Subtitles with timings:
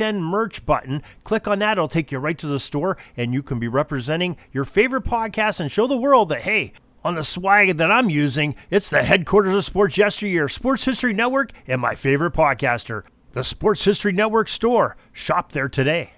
[0.00, 1.02] merch button.
[1.24, 4.36] Click on that, it'll take you right to the store, and you can be representing
[4.52, 6.72] your favorite podcast and show the world that, hey,
[7.04, 11.52] on the swag that I'm using, it's the headquarters of Sports Yesteryear, Sports History Network,
[11.66, 14.96] and my favorite podcaster, the Sports History Network store.
[15.12, 16.12] Shop there today.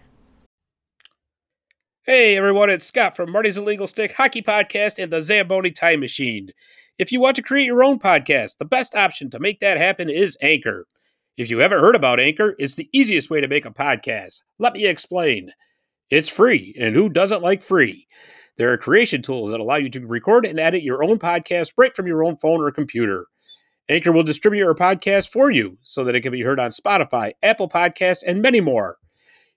[2.04, 6.51] Hey everyone, it's Scott from Marty's Illegal Stick Hockey Podcast and the Zamboni Time Machine.
[6.98, 10.10] If you want to create your own podcast, the best option to make that happen
[10.10, 10.87] is Anchor.
[11.40, 14.42] If you haven't heard about Anchor, it's the easiest way to make a podcast.
[14.58, 15.52] Let me explain.
[16.10, 18.06] It's free, and who doesn't like free?
[18.59, 21.96] There are creation tools that allow you to record and edit your own podcast right
[21.96, 23.24] from your own phone or computer.
[23.88, 27.32] Anchor will distribute your podcast for you so that it can be heard on Spotify,
[27.43, 28.98] Apple Podcasts, and many more.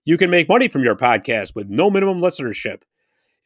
[0.06, 2.84] You can make money from your podcast with no minimum listenership.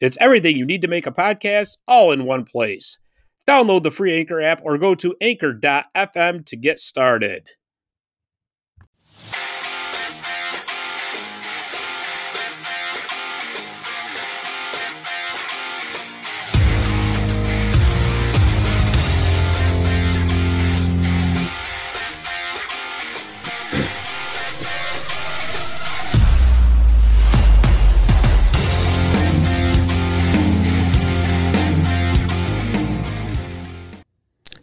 [0.00, 3.00] It's everything you need to make a podcast all in one place.
[3.48, 7.48] Download the free Anchor app or go to anchor.fm to get started.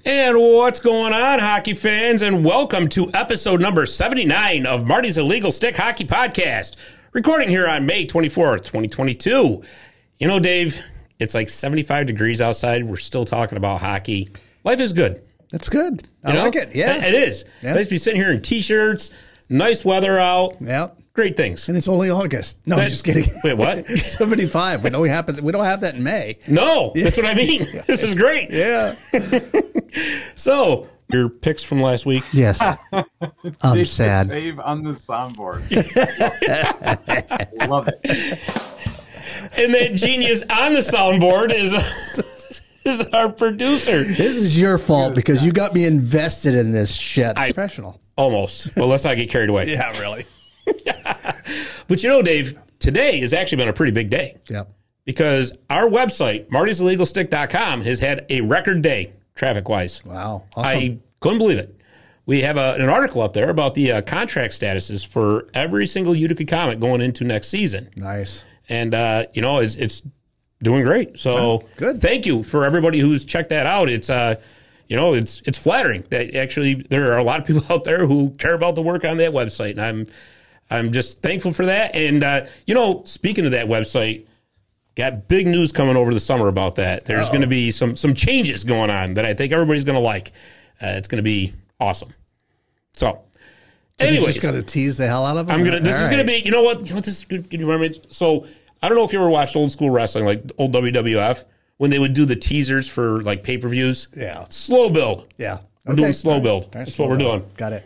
[0.06, 2.22] And what's going on, hockey fans?
[2.22, 6.76] And welcome to episode number 79 of Marty's Illegal Stick Hockey Podcast,
[7.14, 9.64] recording here on May 24th, 2022.
[10.20, 10.80] You know, Dave,
[11.20, 12.84] it's like 75 degrees outside.
[12.86, 14.30] We're still talking about hockey.
[14.64, 15.24] Life is good.
[15.52, 16.08] That's good.
[16.24, 16.44] I You know?
[16.44, 16.76] like it.
[16.76, 17.04] Yeah.
[17.04, 17.46] It is.
[17.64, 19.10] Nice to be sitting here in t shirts,
[19.50, 20.90] nice weather out, Yeah.
[21.14, 21.68] great things.
[21.68, 22.60] And it's only August.
[22.68, 23.26] No, I'm just kidding.
[23.44, 23.88] Wait, what?
[23.98, 24.84] 75.
[24.84, 26.38] We don't have we don't have that in May.
[26.48, 27.66] No, that's what I mean.
[27.88, 28.52] This is great.
[28.52, 28.94] Yeah.
[30.36, 32.24] So, your picks from last week.
[32.34, 32.60] Yes.
[32.92, 33.06] I'm
[33.74, 34.28] Save- sad.
[34.28, 35.62] Save on the soundboard.
[37.70, 38.40] Love it.
[39.58, 41.72] And that genius on the soundboard is
[42.86, 44.04] is our producer.
[44.04, 47.36] This is your fault because you got me invested in this shit.
[47.36, 48.00] Professional.
[48.18, 48.76] Almost.
[48.78, 49.72] Well, let's not get carried away.
[49.72, 50.26] Yeah, really.
[51.88, 54.72] But you know, Dave, today has actually been a pretty big day Yep.
[55.06, 60.04] because our website, martysillegalstick.com, has had a record day traffic wise.
[60.04, 60.44] Wow.
[60.56, 60.78] Awesome.
[60.78, 61.80] I couldn't believe it.
[62.26, 66.16] We have a, an article up there about the uh, contract statuses for every single
[66.16, 67.90] Utica Comet going into next season.
[67.96, 68.44] nice.
[68.68, 70.02] and uh, you know it's, it's
[70.64, 71.20] doing great.
[71.20, 72.02] So good.
[72.02, 73.90] Thank you for everybody who's checked that out.
[73.90, 74.36] It's uh,
[74.88, 78.08] you know, it's it's flattering that actually there are a lot of people out there
[78.08, 80.08] who care about the work on that website, and I'm
[80.70, 81.96] I'm just thankful for that.
[81.96, 84.26] And uh, you know, speaking of that website.
[84.96, 87.04] Got big news coming over the summer about that.
[87.06, 90.02] There's going to be some some changes going on that I think everybody's going to
[90.02, 90.30] like.
[90.82, 92.14] Uh, it's going to be awesome.
[92.94, 93.22] So,
[94.00, 95.56] anyways, just got to tease the hell out of them.
[95.56, 95.82] I'm gonna.
[95.82, 96.42] This All is gonna be.
[96.46, 96.82] You know what?
[96.82, 97.04] You know what?
[97.06, 97.48] This is good.
[97.52, 97.94] You remember?
[98.10, 98.48] So
[98.82, 101.44] I don't know if you ever watched old school wrestling, like old WWF,
[101.78, 104.08] when they would do the teasers for like pay per views.
[104.16, 104.46] Yeah.
[104.50, 105.34] Slow build.
[105.38, 105.60] Yeah.
[105.86, 106.64] We're doing slow build.
[106.66, 107.42] Right, That's slow what we're build.
[107.42, 107.52] doing.
[107.58, 107.86] Got it.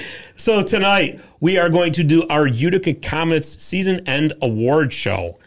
[0.42, 5.38] So tonight we are going to do our Utica Comets season end award show.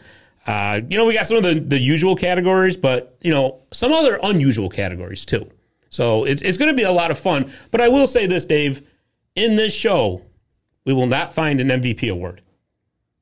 [0.46, 3.92] Uh, you know, we got some of the, the usual categories, but you know, some
[3.92, 5.50] other unusual categories too.
[5.90, 7.52] So it's it's going to be a lot of fun.
[7.70, 8.80] But I will say this, Dave,
[9.34, 10.22] in this show,
[10.86, 12.40] we will not find an MVP award.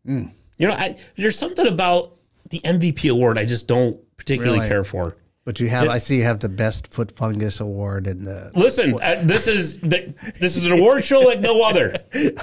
[0.07, 0.27] Hmm.
[0.59, 2.15] You know, I, there's something about
[2.51, 4.69] the MVP award I just don't particularly Really?
[4.69, 5.17] care for.
[5.45, 8.51] But you have, I see you have the best foot fungus award in the.
[8.55, 11.97] Listen, uh, this is the, this is an award show like no other.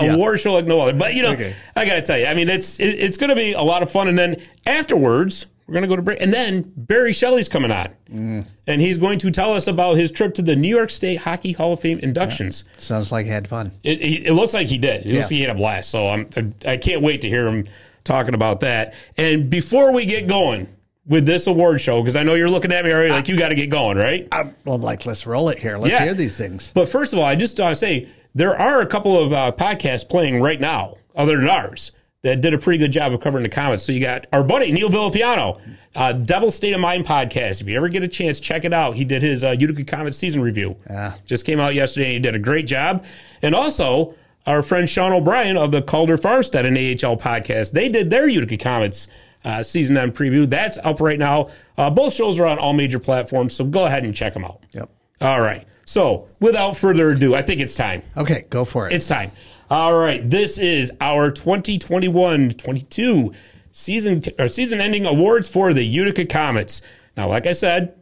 [0.00, 0.92] Award show like no other.
[0.96, 1.56] But you know, Okay.
[1.74, 3.82] I got to tell you, I mean, it's it, it's going to be a lot
[3.82, 4.06] of fun.
[4.06, 6.20] And then afterwards, we're going to go to break.
[6.22, 8.46] And then Barry Shelley's coming on, Mm.
[8.68, 11.50] and he's going to tell us about his trip to the New York State Hockey
[11.50, 12.62] Hall of Fame inductions.
[12.76, 13.72] Sounds like he had fun.
[13.82, 15.04] It, he, it looks like he did.
[15.04, 15.90] It looks like he had a blast.
[15.90, 16.28] So I'm
[16.64, 17.64] I can't wait to hear him
[18.04, 18.94] talking about that.
[19.16, 20.68] And before we get going
[21.08, 23.48] with this award show, because I know you're looking at me already like you got
[23.48, 24.28] to get going, right?
[24.32, 25.78] I'm, I'm like, let's roll it here.
[25.78, 26.04] Let's Yeah.
[26.04, 26.70] hear these things.
[26.74, 29.52] But first of all, I just want to say there are a couple of uh,
[29.52, 33.42] podcasts playing right now, other than ours, that did a pretty good job of covering
[33.42, 33.82] the Comets.
[33.84, 35.60] So you got our buddy Neil Villapiano,
[35.94, 37.60] uh, Devil State of Mind podcast.
[37.62, 38.96] If you ever get a chance, check it out.
[38.96, 40.76] He did his uh, Utica Comets season review.
[40.90, 41.14] Yeah.
[41.24, 43.04] Just came out yesterday and he did a great job.
[43.40, 44.14] And also,
[44.46, 48.56] our friend Sean O'Brien of the Calder Farstead and AHL podcast, they did their Utica
[48.56, 49.06] Comets
[49.44, 50.48] uh, season end preview.
[50.48, 51.50] That's up right now.
[51.76, 54.64] Uh, both shows are on all major platforms, so go ahead and check them out.
[54.72, 54.90] Yep.
[55.20, 55.66] All right.
[55.84, 58.02] So, without further ado, I think it's time.
[58.16, 58.92] Okay, go for it.
[58.92, 59.32] It's time.
[59.70, 60.28] All right.
[60.28, 63.34] This is our 2021-22
[63.72, 66.82] season or season ending awards for the Utica Comets.
[67.16, 67.94] Now, like I said,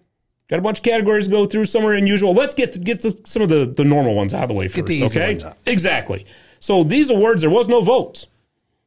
[0.48, 1.66] got a bunch of categories to go through.
[1.66, 2.34] Some are unusual.
[2.34, 4.68] Let's get to, get to some of the, the normal ones out of the way
[4.68, 4.90] first.
[5.04, 5.38] okay.
[5.66, 6.26] Exactly.
[6.58, 8.26] So these awards, there was no votes.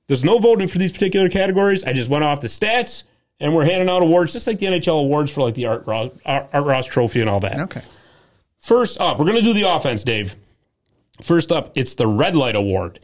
[0.10, 1.84] There's no voting for these particular categories.
[1.84, 3.04] I just went off the stats,
[3.40, 6.12] and we're handing out awards just like the NHL awards for like the Art Ross,
[6.26, 7.60] Art Ross Trophy and all that.
[7.60, 7.84] okay.
[8.58, 10.36] First up, we're going to do the offense, Dave.
[11.22, 13.00] First up, it's the Red Light Award.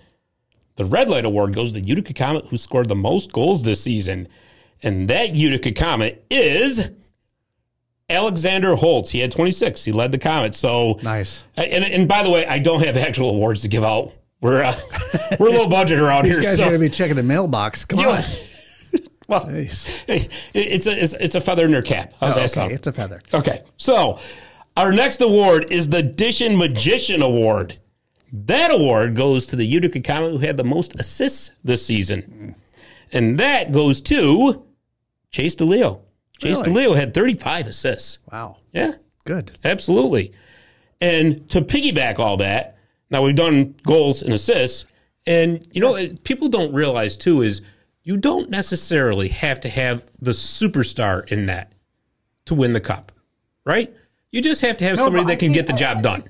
[0.78, 3.82] The Red Light Award goes to the Utica Comet who scored the most goals this
[3.82, 4.28] season.
[4.82, 6.90] And that Utica Comet is
[8.10, 9.12] Alexander Holtz.
[9.12, 9.86] He had 26.
[9.86, 10.56] He led the Comet.
[10.56, 11.46] So Nice.
[11.56, 14.12] And, and by the way, I don't have actual awards to give out.
[14.42, 14.74] We're uh,
[15.40, 16.44] we're low budget around These here.
[16.44, 17.86] guys so- are going to be checking the mailbox.
[17.86, 18.22] Come You- on.
[19.28, 19.68] well, hey,
[20.54, 22.14] it's a it's, it's a feather in their cap.
[22.20, 22.68] How's Oh, that sound?
[22.68, 23.22] okay, it's a feather.
[23.34, 24.20] Okay, so
[24.78, 27.80] our next award is the Dishin Magician Award.
[28.34, 32.56] That award goes to the Utica Comet who had the most assists this season.
[33.14, 34.66] And that goes to
[35.32, 36.02] Chase DeLeo.
[36.40, 36.88] Chase Really?
[36.88, 38.20] DeLeo had 35 assists.
[38.30, 38.58] Wow.
[38.74, 38.94] Yeah,
[39.24, 39.52] Good.
[39.64, 40.34] absolutely.
[41.00, 42.75] And to piggyback all that,
[43.10, 44.92] now we've done goals and assists.
[45.28, 47.62] And, you know, people don't realize too is
[48.04, 51.74] you don't necessarily have to have the superstar in that
[52.46, 53.12] to win the cup,
[53.66, 53.94] right?
[54.32, 56.24] You just have to have No, somebody that can get the job done.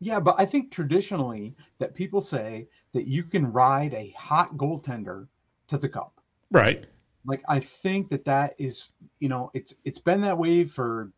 [0.00, 5.26] Yeah, but I think traditionally that people say that you can ride a hot goaltender
[5.68, 6.20] to the cup.
[6.50, 6.86] Right.
[7.24, 11.10] Like I think that that is, you know, it's it's been that way for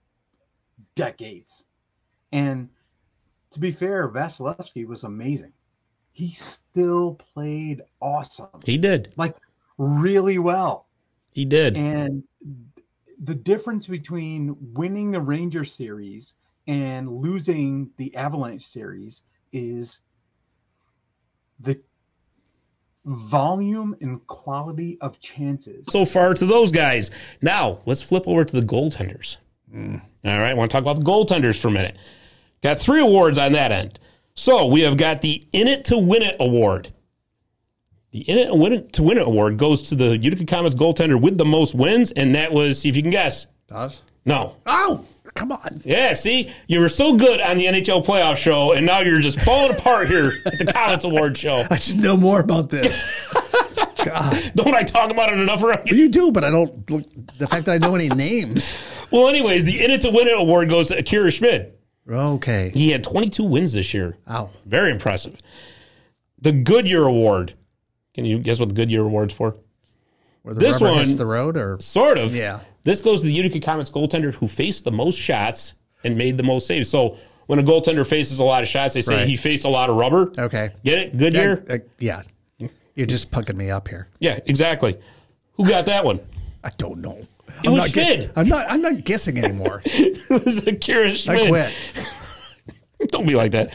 [0.95, 1.65] decades.
[2.33, 2.69] And
[3.51, 5.53] to be fair, Vasilevsky was amazing.
[6.13, 9.13] He still played awesome, He did.
[9.17, 9.37] like
[9.79, 10.87] really well.
[11.33, 11.77] He did.
[11.77, 12.25] And
[13.23, 16.35] the difference between winning the Ranger series
[16.67, 19.23] and losing the Avalanche series
[19.53, 20.01] is
[21.61, 21.81] the
[23.05, 25.87] volume and quality of chances.
[25.87, 27.11] so far to those guys.
[27.41, 29.39] Now let's flip over to the goaltenders.
[29.75, 30.01] Mm.
[30.25, 31.97] All right, I want to talk about the goaltenders for a minute.
[32.63, 33.99] Got three awards on that end.
[34.35, 36.93] So we have got the In It to Win It award.
[38.13, 40.77] The In It to Win It, to Win It award goes to the Utica Comets
[40.77, 43.47] goaltender with the most wins, and that was, see if you can guess.
[43.67, 44.03] Does?
[44.27, 44.57] No.
[44.67, 45.05] Oh,
[45.35, 45.81] come on.
[45.85, 49.41] Yeah, see, you were so good on the NHL playoff show, and now you're just
[49.41, 51.65] falling apart here at the Comets award show.
[51.71, 53.05] I should know more about this.
[54.05, 54.53] God.
[54.55, 55.97] Don't I talk about it enough around here?
[55.97, 57.05] You do, but I don't look.
[57.39, 58.75] The fact that I know any names.
[59.11, 61.75] Well, anyways, the In It to Win It award goes to Akira Schmid.
[62.11, 62.71] Okay.
[62.75, 64.17] He had 22 wins this year.
[64.27, 64.51] Wow.
[64.67, 65.35] Very impressive.
[66.41, 67.55] The Goodyear Award.
[68.15, 69.57] Can you guess what the Goodyear Award's for?
[70.43, 72.35] Where the This one- the road, or Sort of.
[72.35, 72.61] Yeah.
[72.83, 76.43] This goes to the Utica Comets goaltender who faced the most shots and made the
[76.43, 76.89] most saves.
[76.89, 79.27] So when a goaltender faces a lot of shots, they say Right.
[79.27, 80.33] he faced a lot of rubber.
[80.39, 80.71] okay.
[80.85, 81.17] Get it?
[81.17, 81.63] Goodyear?
[81.69, 82.23] Uh, yeah.
[82.97, 84.09] You're just pucking me up here.
[84.19, 84.99] Yeah, exactly.
[85.55, 86.21] Who got that one?
[86.65, 87.19] I don't know.
[87.65, 88.33] It I'm was Schmid.
[88.37, 88.67] I'm not.
[88.71, 89.83] I'm not guessing anymore.
[89.85, 91.39] it was Akira Schmid.
[91.41, 91.73] I quit.
[93.11, 93.73] Don't be like that.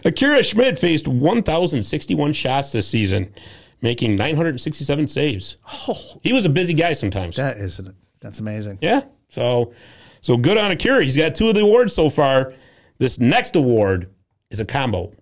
[0.04, 3.34] Akira Schmid faced 1,061 shots this season,
[3.82, 5.56] making 967 saves.
[5.88, 7.36] Oh, He was a busy guy sometimes.
[7.36, 7.80] that is.
[8.20, 8.78] That's amazing.
[8.80, 9.02] Yeah.
[9.28, 9.72] So,
[10.20, 11.02] so good on Akira.
[11.02, 12.54] He's got two of the awards so far.
[12.98, 14.08] This next award
[14.50, 15.12] is a combo.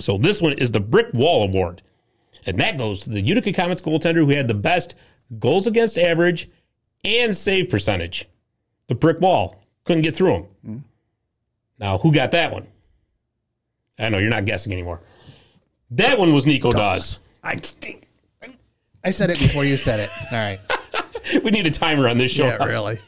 [0.00, 1.82] So this one is the Brick Wall Award,
[2.44, 4.94] and that goes to the Utica Comets goaltender who had the best
[5.38, 6.48] goals against average
[7.04, 8.28] and save percentage.
[8.88, 10.46] The brick wall couldn't get through him.
[10.66, 10.82] Mm.
[11.78, 12.68] Now, who got that one?
[13.98, 15.00] I know you're not guessing anymore.
[15.90, 17.20] That one was Nico Daws.
[17.42, 17.56] I.
[19.04, 20.10] I said it before you said it.
[20.32, 20.60] All right.
[21.42, 22.46] We need a timer on this show.
[22.46, 22.64] Yeah.
[22.64, 23.00] Really.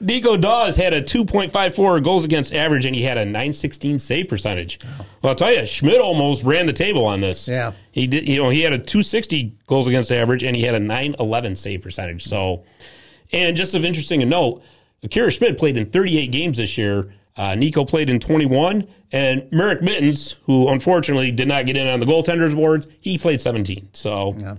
[0.00, 4.78] Nico Daws had a 2.54 goals against average and he had a 916 save percentage.
[5.22, 7.48] Well, I'll tell you, Schmid almost ran the table on this.
[7.48, 7.72] Yeah.
[7.92, 10.80] He did, you know, he had a 260 goals against average and he had a
[10.80, 12.24] 911 save percentage.
[12.24, 12.64] So,
[13.32, 14.62] and just of interesting to note,
[15.02, 17.12] Akira Schmid played in 38 games this year.
[17.36, 21.98] Uh, Nico played in 21, and Mareks Mitens, who unfortunately did not get in on
[22.00, 23.88] the goaltenders awards, he played 17.
[23.94, 24.56] So Yeah.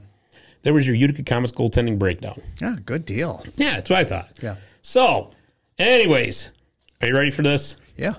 [0.63, 2.41] there was your Utica Comets goaltending breakdown.
[2.60, 2.77] Yeah.
[2.83, 3.45] Good deal.
[3.57, 4.29] Yeah, that's what I thought.
[4.41, 4.55] Yeah.
[4.81, 5.31] So,
[5.77, 6.51] anyways,
[7.01, 7.75] are you ready for this?
[7.97, 8.15] Yeah.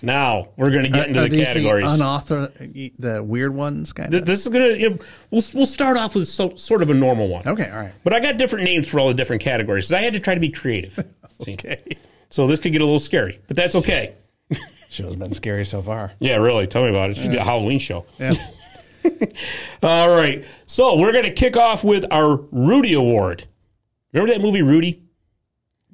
[0.00, 1.86] Now we're going to get into Are the these categories.
[1.86, 2.52] The unauthorized,
[3.00, 4.24] the weird ones, kind of.
[4.24, 4.98] this is going to, you know,
[5.30, 7.46] we'll, we'll start off with so, sort of a normal one.
[7.46, 7.92] Okay, all right.
[8.04, 10.34] But I got different names for all the different categories 'cause I had to try
[10.34, 10.94] to be creative.
[11.42, 11.54] See?
[11.54, 11.82] Okay.
[12.30, 14.14] So this could get a little scary, but that's okay.
[14.88, 16.12] Show's been scary so far.
[16.20, 16.66] Yeah, really.
[16.68, 17.18] Tell me about it.
[17.18, 18.06] It should be a Halloween show.
[18.18, 18.34] Yeah.
[19.82, 20.44] All right.
[20.66, 23.44] So we're going to kick off with our Rudy Award.
[24.12, 25.02] Remember that movie, Rudy?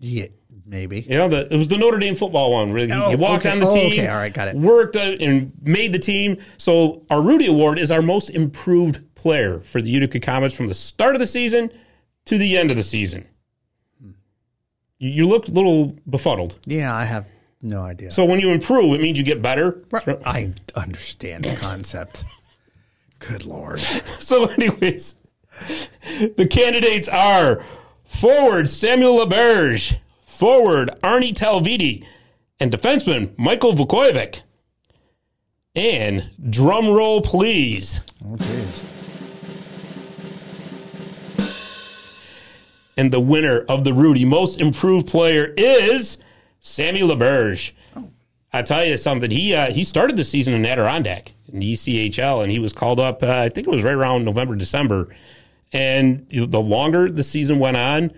[0.05, 0.27] Yeah,
[0.67, 1.01] maybe.
[1.01, 2.73] You know, the, it was the Notre Dame football one.
[2.73, 3.53] Where he, Oh, he walked okay.
[3.53, 3.93] on the Oh, team.
[3.93, 4.09] okay.
[4.09, 4.57] All right, got it.
[4.57, 6.37] Worked and made the team.
[6.59, 10.75] So our Rudy Award is our most improved player for the Utica Comets from the
[10.75, 11.71] start of the season
[12.27, 13.27] to the end of the season.
[14.99, 16.59] You, you look a little befuddled.
[16.67, 17.27] Yeah, I have
[17.63, 18.11] no idea.
[18.11, 19.83] So when you improve, it means you get better.
[20.27, 22.25] I understand the concept.
[23.21, 23.81] Good lord.
[24.19, 25.17] So, anyways,
[26.37, 27.65] the candidates are
[28.05, 32.07] forward Samuel LaBerge, forward Aarne Talvitie,
[32.61, 34.43] and defenseman Michael Vukojevic.
[35.75, 38.01] And drum roll, please.
[38.25, 38.37] Oh.
[42.97, 46.19] And the winner of the Rudy Most Improved Player is
[46.61, 47.73] Sammy LaBerge.
[48.53, 49.33] I tell you something.
[49.33, 53.01] He uh, he started the season in Adirondack in the ECHL, and he was called
[53.01, 53.21] up.
[53.21, 55.09] Uh, I think it was right around November, December.
[55.75, 58.13] And the longer the season went on,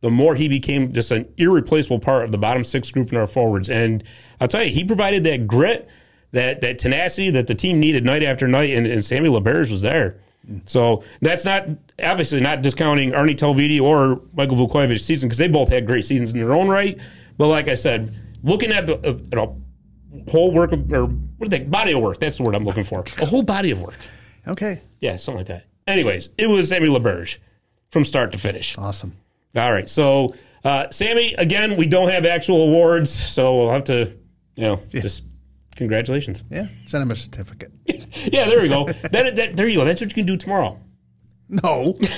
[0.00, 3.26] the more he became just an irreplaceable part of the bottom six group in our
[3.26, 3.68] forwards.
[3.68, 4.02] And
[4.40, 5.88] I'll tell you, he provided that grit,
[6.32, 9.82] that that tenacity that the team needed night after night, and, and Sammy LaBerge was
[9.82, 10.18] there.
[10.64, 11.68] So that's not
[12.02, 16.32] obviously not discounting Aarne Talvitie or Michael Vukojevic's season because they both had great seasons
[16.32, 16.98] in their own right.
[17.38, 19.62] But like I said, looking at the uh, you know,
[20.30, 22.18] whole work of, or what are they body of work?
[22.18, 23.04] That's the word I'm looking for.
[23.20, 23.98] A whole body of work.
[24.48, 24.80] Okay.
[25.00, 25.66] Yeah, something like that.
[25.86, 27.38] Anyways, it was Sammy LaBerge
[27.90, 28.76] from start to finish.
[28.78, 29.16] Awesome.
[29.56, 29.88] All right.
[29.88, 30.34] So,
[30.64, 34.12] uh, Sammy, again, we don't have actual awards, so we'll have to,
[34.54, 35.24] you know, just
[35.76, 36.44] congratulations.
[36.50, 36.68] Yeah.
[36.86, 37.72] Send him a certificate.
[38.24, 38.84] Yeah, there you go.
[38.84, 39.84] that, that, there you go.
[39.86, 40.78] That's what you can do tomorrow.
[41.48, 41.98] No.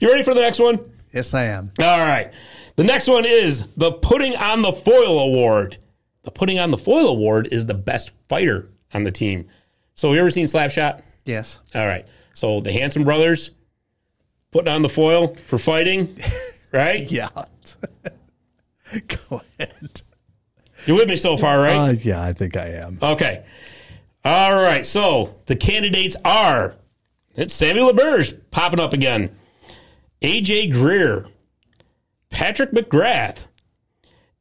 [0.00, 0.78] You ready for the next one?
[1.12, 1.72] yes, I am.
[1.78, 2.32] All right.
[2.76, 5.76] The next one is the Putting on the Foil Award.
[6.22, 9.48] The Putting on the Foil Award is the best fighter on the team.
[10.00, 11.02] So, you ever seen Slapshot?
[11.26, 11.58] Yes.
[11.74, 12.08] All right.
[12.32, 13.50] So, the Hanson brothers
[14.50, 16.18] putting on the foil for fighting,
[16.72, 17.02] right?
[17.12, 17.28] Yeah.
[19.28, 20.00] Go ahead.
[20.86, 21.90] You're with me so far, right?
[21.90, 22.96] Uh, yeah, I think I am.
[23.02, 23.44] Okay.
[24.24, 24.86] All right.
[24.86, 26.76] So the candidates are
[27.34, 29.30] it's Samuel LaBerge popping up again,
[30.22, 31.26] AJ Greer,
[32.30, 33.48] Patrick McGrath,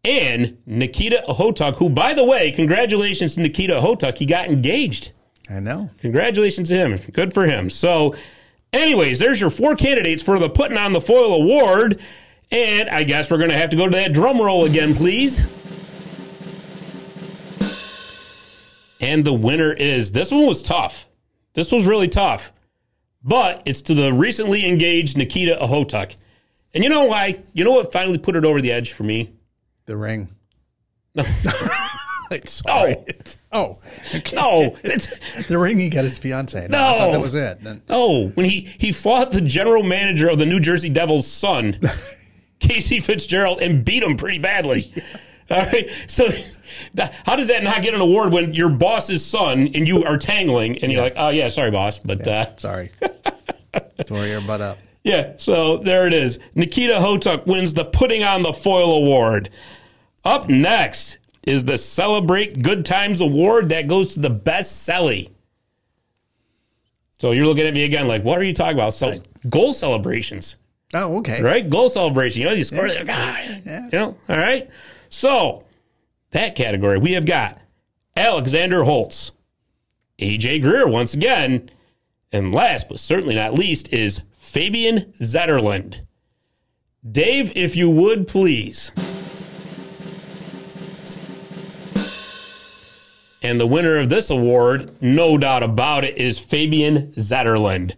[0.06, 4.18] and Nikita Okhotiuk, who, by the way, congratulations to Nikita Okhotiuk.
[4.18, 5.12] He got engaged.
[5.50, 5.90] I know.
[6.00, 7.00] Congratulations to him.
[7.12, 7.70] Good for him.
[7.70, 8.16] So,
[8.72, 12.00] anyways, there's your four candidates for the Putting on the Foil Award.
[12.52, 15.42] And I guess we're going to have to go to that drum roll again, please.
[19.02, 21.08] And the winner is this one was tough.
[21.54, 22.52] This was really tough.
[23.24, 26.16] But it's to the recently engaged Nikita Okhotiuk.
[26.74, 27.42] And you know why?
[27.54, 29.34] You know what finally put it over the edge for me?
[29.86, 30.30] The ring.
[32.32, 32.40] No.
[32.46, 32.96] Sorry.
[32.96, 33.04] No.
[33.52, 33.78] Oh.
[34.16, 34.36] Okay.
[34.36, 34.78] No.
[35.48, 36.68] The ring he got his fiance.
[36.68, 36.78] No.
[36.78, 36.98] I No.
[36.98, 37.64] thought that was it.
[37.64, 41.80] Then- No, when he he fought the general manager of the New Jersey Devils' son,
[42.60, 44.94] Casey Fitzgerald, and beat him pretty badly.
[45.52, 46.28] All right, so
[46.94, 50.18] that, how does that not get an award when your boss's son and you are
[50.20, 52.92] tangling and you're like, oh yeah, sorry boss, but uh, Sorry.
[54.06, 54.78] Tore your butt up.
[55.04, 55.34] yeah.
[55.38, 56.38] So there it is.
[56.56, 59.50] Nikita Okhotiuk wins the Putting on the Foil Award.
[60.24, 61.18] Up next
[61.50, 65.32] is the Celebrate Good Times Award that goes to the best celly.
[67.20, 68.94] So you're looking at me again like, what are you talking about?
[68.94, 69.16] So
[69.50, 70.56] goal celebrations,
[70.94, 71.42] Oh, okay.
[71.42, 71.68] right?
[71.70, 72.42] Goal celebration.
[72.42, 72.88] You know, you score.
[72.88, 74.70] like, ah, You know, all right.
[75.10, 75.66] So
[76.32, 77.60] that category we have got
[78.16, 79.32] Alexander Holtz,
[80.20, 81.70] AJ Greer once again,
[82.32, 86.02] and last but certainly not least is Fabian Zetterlund.
[87.10, 88.92] Dave, if you would please.
[93.42, 97.94] And the winner of this award, no doubt about it, is Fabian Zetterlund.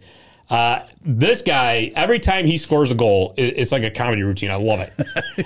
[0.48, 4.50] Uh, this guy, every time he scores a goal, it, it's like a comedy routine.
[4.50, 4.92] I love it.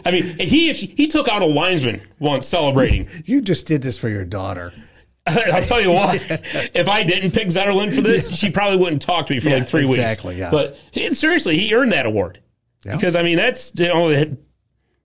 [0.04, 3.08] I mean, he actually, he took out a linesman once celebrating.
[3.24, 4.72] You just did this for your daughter.
[5.26, 6.16] I'll tell you what,
[6.74, 9.56] if I didn't pick Zetterlund for this, she probably wouldn't talk to me for Yeah,
[9.58, 10.38] like three exactly, weeks.
[10.40, 10.50] yeah.
[10.50, 10.78] But
[11.16, 12.40] seriously, he earned that award
[12.84, 12.94] Yeah.
[12.96, 14.08] because I mean that's you know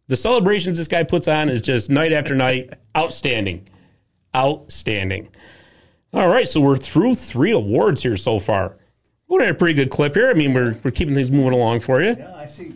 [0.07, 3.67] the celebrations this guy puts on is just night after night outstanding,
[4.35, 5.29] outstanding.
[6.13, 8.77] All right, so we're through three awards here so far.
[9.27, 10.29] We're at a pretty good clip here.
[10.29, 12.15] I mean, we're we're keeping things moving along for you.
[12.17, 12.73] Yeah, I see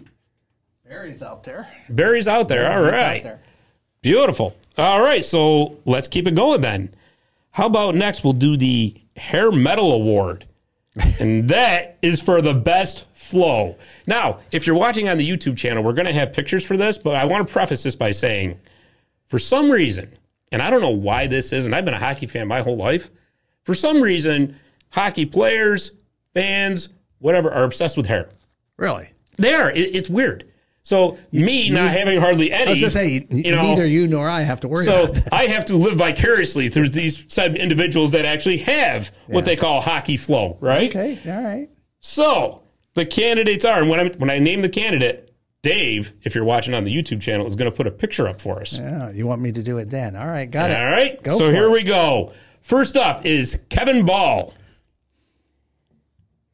[0.88, 1.68] Barry's out there.
[1.90, 2.72] Barry's out there.
[2.72, 3.42] All out there.
[4.02, 4.56] Beautiful.
[4.78, 6.94] All right, so let's keep it going then.
[7.52, 10.46] How about next we'll do the Hair Metal Award.
[11.20, 13.78] and that is for the best flow.
[14.08, 16.98] Now, if you're watching on the YouTube channel, we're going to have pictures for this,
[16.98, 18.60] but I want to preface this by saying
[19.26, 20.10] for some reason,
[20.56, 22.78] and I don't know why this is, and I've been a hockey fan my whole
[22.78, 23.12] life,
[23.64, 24.58] for some reason,
[24.90, 25.92] hockey players,
[26.34, 26.88] fans,
[27.20, 28.30] whatever, are obsessed with hair.
[28.78, 29.10] Really?
[29.38, 29.70] They are.
[29.70, 30.50] It, it's weird.
[30.82, 34.30] So me not having hardly any, I was just say, you know, neither you nor
[34.30, 35.12] I have to worry so.
[35.30, 39.82] I have to live vicariously through these said individuals that actually have what they call
[39.82, 40.90] hockey flow, right?
[40.96, 41.70] Okay, all right.
[42.00, 42.62] So
[42.94, 45.25] the candidates are, and when I when I name the candidate,
[45.66, 48.40] Dave, if you're watching on the YouTube channel, is going to put a picture up
[48.40, 48.78] for us.
[48.78, 50.16] Yeah, you want me to do it then?
[50.16, 50.78] All right, got it.
[50.78, 51.22] All right.
[51.24, 51.72] Go so here it.
[51.72, 52.34] we go.
[52.62, 54.54] First up is Kevin Bahl.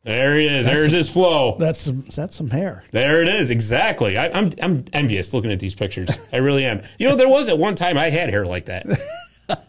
[0.03, 0.65] There he is.
[0.65, 1.57] There's his flow.
[1.59, 2.85] That's some, that's some hair.
[2.91, 3.51] There it is.
[3.51, 4.17] Exactly.
[4.17, 6.09] I, I'm I'm envious looking at these pictures.
[6.31, 6.81] I really am.
[6.97, 8.87] You know, there was at one time I had hair like that.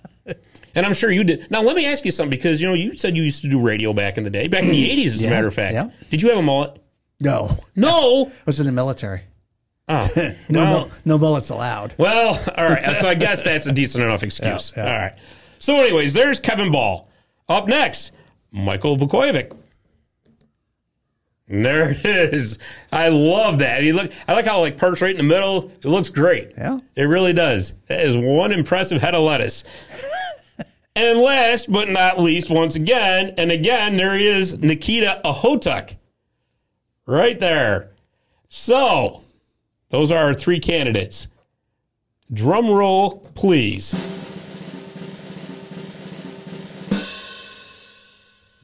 [0.75, 1.51] And I'm sure you did.
[1.51, 3.61] Now, let me ask you something because, you know, you said you used to do
[3.61, 5.05] radio back in the day, back in the mm.
[5.05, 5.75] 80s, as a matter of fact.
[5.75, 5.91] yeah.
[6.09, 6.83] Did you have a mullet?
[7.21, 8.27] No, No.
[8.41, 9.23] I was in the military.
[9.89, 10.09] Oh.
[10.49, 11.95] No, well, no bullets allowed.
[11.99, 12.97] well, all right.
[12.99, 14.73] So I guess that's a decent enough excuse.
[14.77, 14.91] Yeah, yeah.
[14.93, 15.15] All right.
[15.59, 17.09] So, anyways, there's Kevin Bahl.
[17.49, 18.13] Up next,
[18.51, 19.57] Michael Vukojevic.
[21.49, 22.59] And there it is.
[22.91, 23.79] I love that.
[23.79, 25.71] I, mean, look, I like how like parks right in the middle.
[25.83, 26.53] It looks great.
[26.57, 26.79] Yeah.
[26.97, 27.75] It really does.
[27.89, 29.65] That is one impressive head of lettuce.
[30.97, 35.97] and last but not least, once again, and again, there he is, Nikita Okhotiuk.
[37.07, 37.91] Right there.
[38.49, 39.22] So,
[39.93, 41.29] those are our three candidates.
[42.33, 43.93] Drum roll, please.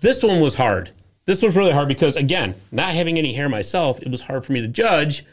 [0.01, 0.93] This one was hard.
[1.27, 4.53] This was really hard because, again, not having any hair myself, it was hard for
[4.53, 5.25] me to judge.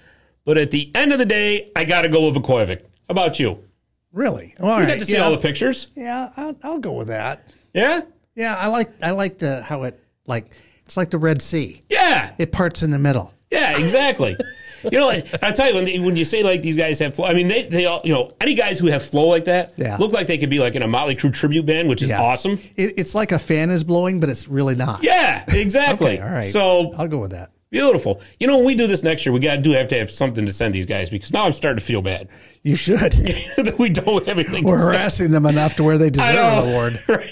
[0.43, 2.81] But at the end of the day, I got to go with Vukojevic.
[2.81, 3.63] How about you?
[4.11, 4.53] Really?
[4.59, 4.87] All You right.
[4.87, 5.23] got to see yeah.
[5.23, 5.87] all the pictures.
[5.95, 7.47] Yeah, I'll, I'll go with that.
[7.73, 8.01] Yeah?
[8.35, 9.97] Yeah, I like I like the how it
[10.27, 10.47] like
[10.85, 11.81] it's like the Red Sea.
[11.89, 12.33] Yeah.
[12.37, 13.33] It parts in the middle.
[13.49, 14.35] Yeah, exactly.
[14.83, 17.25] you know, I tell you when they, when you say like these guys have flow,
[17.25, 19.97] I mean they they all you know any guys who have flow like that Yeah.
[19.97, 22.21] look like they could be like in a Motley Crue tribute band, which is Yeah.
[22.21, 22.59] awesome.
[22.75, 25.03] It, it's like a fan is blowing, but it's really not.
[25.03, 26.15] Yeah, exactly.
[26.17, 26.45] Okay, all right.
[26.45, 27.51] So I'll go with that.
[27.71, 28.21] beautiful.
[28.39, 30.09] You know, when we do this next year, we got to do have to have
[30.11, 32.27] something to send these guys because now I'm starting to feel bad
[32.63, 32.99] You should.
[33.57, 34.63] that we don't have anything.
[34.63, 34.95] We're to send.
[34.95, 36.99] harassing them enough to where they deserve an award.
[37.07, 37.31] Right.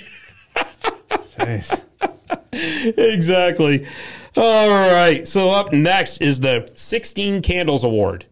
[1.37, 1.81] Jeez.
[2.97, 3.87] Exactly.
[4.35, 5.27] All right.
[5.27, 8.25] So up next is the 16 Candles Award.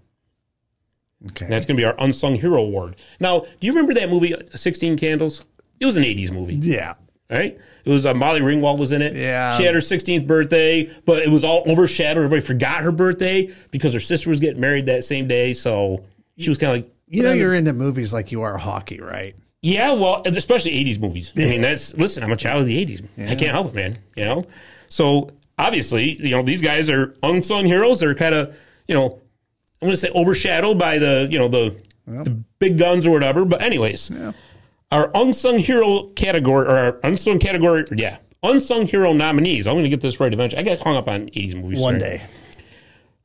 [1.27, 1.47] Okay.
[1.47, 2.95] That's going to be our unsung hero award.
[3.19, 5.43] Now, do you remember that movie, 16 Candles?
[5.79, 6.55] It was an 80s movie.
[6.55, 6.95] yeah.
[7.29, 7.59] right?
[7.85, 9.15] It was uh, Molly Ringwald was in it.
[9.15, 9.57] Yeah.
[9.57, 12.17] she had her 16th birthday, but it was all overshadowed.
[12.25, 15.53] Everybody forgot her birthday because her sister was getting married that same day.
[15.53, 16.03] So
[16.37, 19.35] she was kind of like, You know you're into movies like you are hockey, right?
[19.63, 21.33] yeah, well, especially 80s movies.
[21.35, 22.23] I mean, that's listen.
[22.23, 23.03] I'm a child of the 80s.
[23.29, 23.97] I can't help it, man.
[24.15, 24.45] You know,
[24.89, 25.29] so
[25.62, 28.00] obviously, you know, these guys are unsung heroes.
[28.00, 29.21] They're kind of, you know,
[29.82, 33.45] I'm going to say overshadowed by the, you know, the, the big guns or whatever.
[33.45, 34.12] But anyways,
[34.91, 39.67] our unsung hero category or our unsung category, yeah, unsung hero nominees.
[39.67, 40.62] I'm going to get this right eventually.
[40.62, 42.17] I got hung up on 80s movies One sorry.
[42.17, 42.26] day.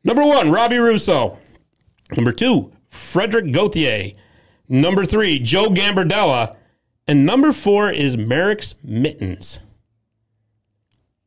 [0.04, 1.38] Number one, Robbie Russo.
[2.14, 4.12] Number two, Frederick Gauthier.
[4.68, 6.56] Number three, Joe Gambardella.
[7.08, 9.60] And number four is Mareks Mitens.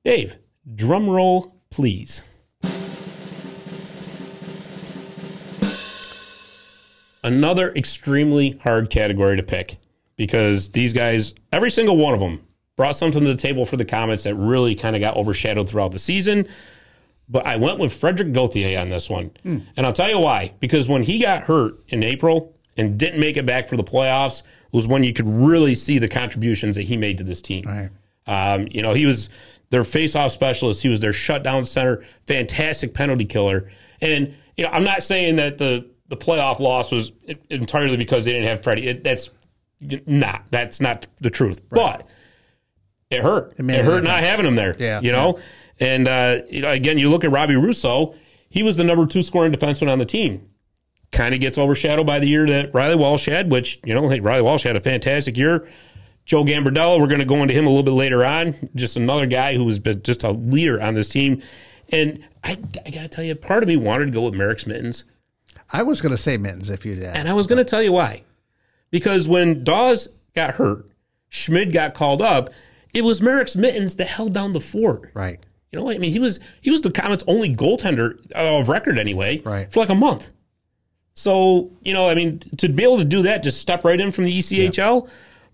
[0.04, 0.38] Dave,
[0.75, 2.23] drum roll, please.
[7.23, 9.77] Another extremely hard category to pick
[10.15, 13.86] because these guys, every single one of them, brought something to the table for the
[13.86, 16.47] Comets that really kind of got overshadowed throughout the season
[17.29, 19.32] but I went with Frederick Gauthier on this one.
[19.77, 20.53] And I'll tell you why.
[20.60, 24.41] Because when he got hurt in April and didn't make it back for the playoffs,
[24.71, 27.65] was when you could really see the contributions that he made to this team.
[27.65, 27.89] Right.
[28.27, 29.29] Um, you know, he was
[29.69, 30.82] their face-off specialist.
[30.82, 33.71] He was their shutdown center, fantastic penalty killer.
[34.01, 37.12] And you know, I'm not saying that the the playoff loss was
[37.49, 38.88] entirely because they didn't have Freddie.
[38.88, 39.32] It, that's
[39.79, 40.45] not.
[40.49, 41.62] That's not the truth.
[41.69, 42.10] But
[43.10, 43.53] it hurt.
[43.58, 44.75] It, a hurt not having him there.
[44.77, 45.01] Yeah.
[45.01, 45.39] You know,
[45.79, 48.15] and uh, you know, again, you look at Robbie Russo.
[48.49, 50.47] He was the number two scoring defenseman on the team.
[51.12, 54.19] Kind of gets overshadowed by the year that Reilly Walsh had, which you know, hey,
[54.19, 55.67] Reilly Walsh had a fantastic year.
[56.30, 58.54] Joe Gambardella, we're going to go into him a little bit later on.
[58.76, 61.42] Just another guy who was been just a leader on this team.
[61.92, 62.52] And I,
[62.86, 65.06] I got to tell you, part of me wanted to go with Mareks Mitens.
[65.74, 67.18] I was going to say mittens if you'd asked.
[67.18, 68.22] And I was going to tell you why.
[68.92, 70.86] Because when Daws got hurt,
[71.30, 72.52] Schmid got called up,
[72.94, 75.10] it was Merrick's Mittens that held down the fort.
[75.15, 75.44] right.
[75.72, 78.98] You know, I mean, he was he was the Comets' only goaltender uh, of record
[78.98, 79.72] anyway, Right.
[79.72, 80.32] For like a month.
[81.13, 84.12] So, you know, I mean, to be able to do that, just step right in
[84.12, 85.08] from the ECHL.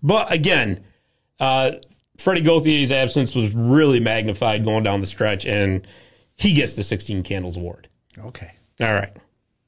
[0.06, 0.84] But again,
[1.40, 1.72] uh,
[2.16, 5.84] Freddie Gauthier's absence was really magnified going down the stretch, and
[6.36, 7.88] he gets the 16 Candles Award.
[8.16, 8.52] Okay.
[8.80, 9.10] All right.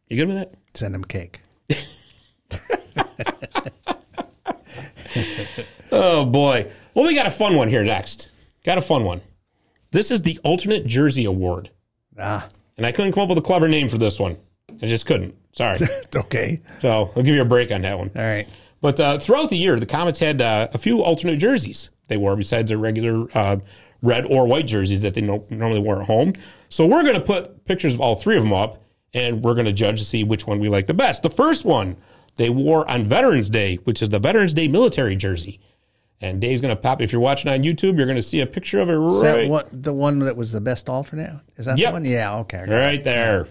[0.07, 0.55] You good with that?
[0.75, 1.41] Send him cake.
[5.91, 6.71] Oh, boy.
[6.95, 8.31] Well, we got a fun one here next.
[8.65, 9.21] Got a fun one.
[9.91, 11.71] This is the Alternate Jersey Award.
[12.19, 14.37] Ah, And I couldn't come up with a clever name for this one.
[14.83, 15.35] I just couldn't.
[15.53, 15.79] Sorry.
[15.81, 16.61] it's okay.
[16.81, 18.11] so I'll give you a break on that one.
[18.15, 18.47] All right.
[18.81, 22.37] But uh, throughout the year, the Comets had uh, a few alternate jerseys they wore
[22.37, 23.59] besides their regular uh,
[24.03, 26.33] red or white jerseys that they no- normally wear at home.
[26.71, 28.83] So we're going to put pictures of all three of them up,
[29.15, 31.23] and we're going to judge to see which one we like the best.
[31.23, 31.97] The first one
[32.37, 35.61] they wore on Veterans Day, which is the Veterans Day military jersey.
[36.21, 37.01] And Dave's going to pop.
[37.01, 38.97] If you're watching on YouTube, you're going to see a picture of it.
[38.97, 41.33] right, that what the one that was the best alternate?
[41.57, 41.89] Is that Yep.
[41.91, 42.05] the one?
[42.05, 42.37] Yeah.
[42.39, 42.59] Okay.
[42.59, 42.77] I got it.
[42.77, 43.49] right there.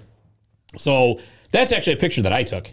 [0.78, 1.20] So
[1.52, 2.70] that's actually a picture that I took.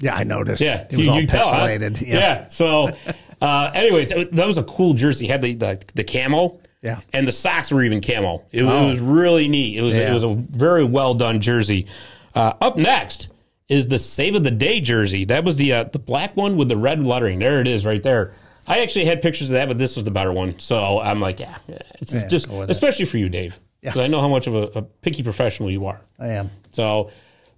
[0.00, 0.60] Yeah, I noticed.
[0.62, 1.66] Yeah, it was all can tell, huh?
[1.66, 2.06] pixelated.
[2.06, 2.48] Yeah.
[2.48, 2.90] So,
[3.40, 5.26] uh, anyways, it- that was a cool jersey.
[5.26, 6.58] It had the, the the camo.
[6.82, 7.00] Yeah.
[7.12, 8.48] And the socks were even camel.
[8.52, 8.84] It, Oh.
[8.84, 9.76] it was really neat.
[9.76, 11.86] It was it was a very well done jersey.
[12.34, 13.28] Uh, up next
[13.68, 15.26] is the Save of the Day jersey.
[15.26, 17.38] That was the uh, the black one with the red lettering.
[17.38, 18.34] There it is, right there.
[18.66, 20.58] I actually had pictures of that, but this was the better one.
[20.60, 21.54] So I'm like, yeah,
[22.00, 22.70] it's Yeah, just with it.
[22.70, 25.86] especially for you, Dave, because I know how much of a, a picky professional you
[25.86, 26.00] are.
[26.18, 26.50] I am.
[26.70, 27.10] So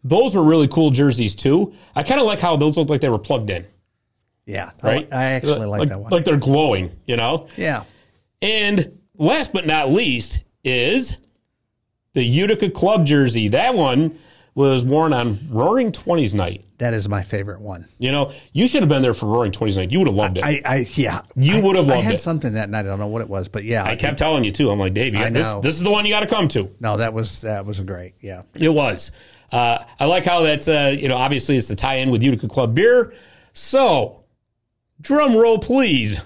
[0.04, 1.74] those were really cool jerseys too.
[1.94, 3.64] I kind of like how those look like they were plugged in
[4.46, 4.70] Yeah.
[4.82, 5.08] Right?
[5.12, 6.10] I, actually like, that one.
[6.10, 7.48] Like they're glowing, you know?
[7.56, 7.84] yeah.
[8.40, 11.16] And last but not least is
[12.14, 13.48] the Utica Club jersey.
[13.48, 14.18] That one
[14.54, 16.64] was worn on Roaring Twenties night.
[16.78, 17.86] That is my favorite one.
[17.98, 19.92] You know, you should have been there for Roaring Twenties night.
[19.92, 20.44] You would have loved it.
[20.44, 21.22] I, I, I yeah.
[21.36, 22.02] You I- would have loved it.
[22.02, 22.20] I had it.
[22.20, 22.80] something that night.
[22.80, 23.84] I don't know what it was, but yeah.
[23.84, 24.70] I kept telling you too.
[24.70, 25.42] I'm like, Dave, you I got this.
[25.46, 25.60] know.
[25.60, 26.74] This is the one you got to come to.
[26.80, 28.14] no, that was that was great.
[28.20, 28.42] Yeah.
[28.54, 29.12] It was.
[29.52, 32.48] Uh, I like how that's, uh, you know, obviously it's the tie in with Utica
[32.48, 33.12] Club beer.
[33.52, 34.24] So,
[35.00, 36.20] drum roll, please.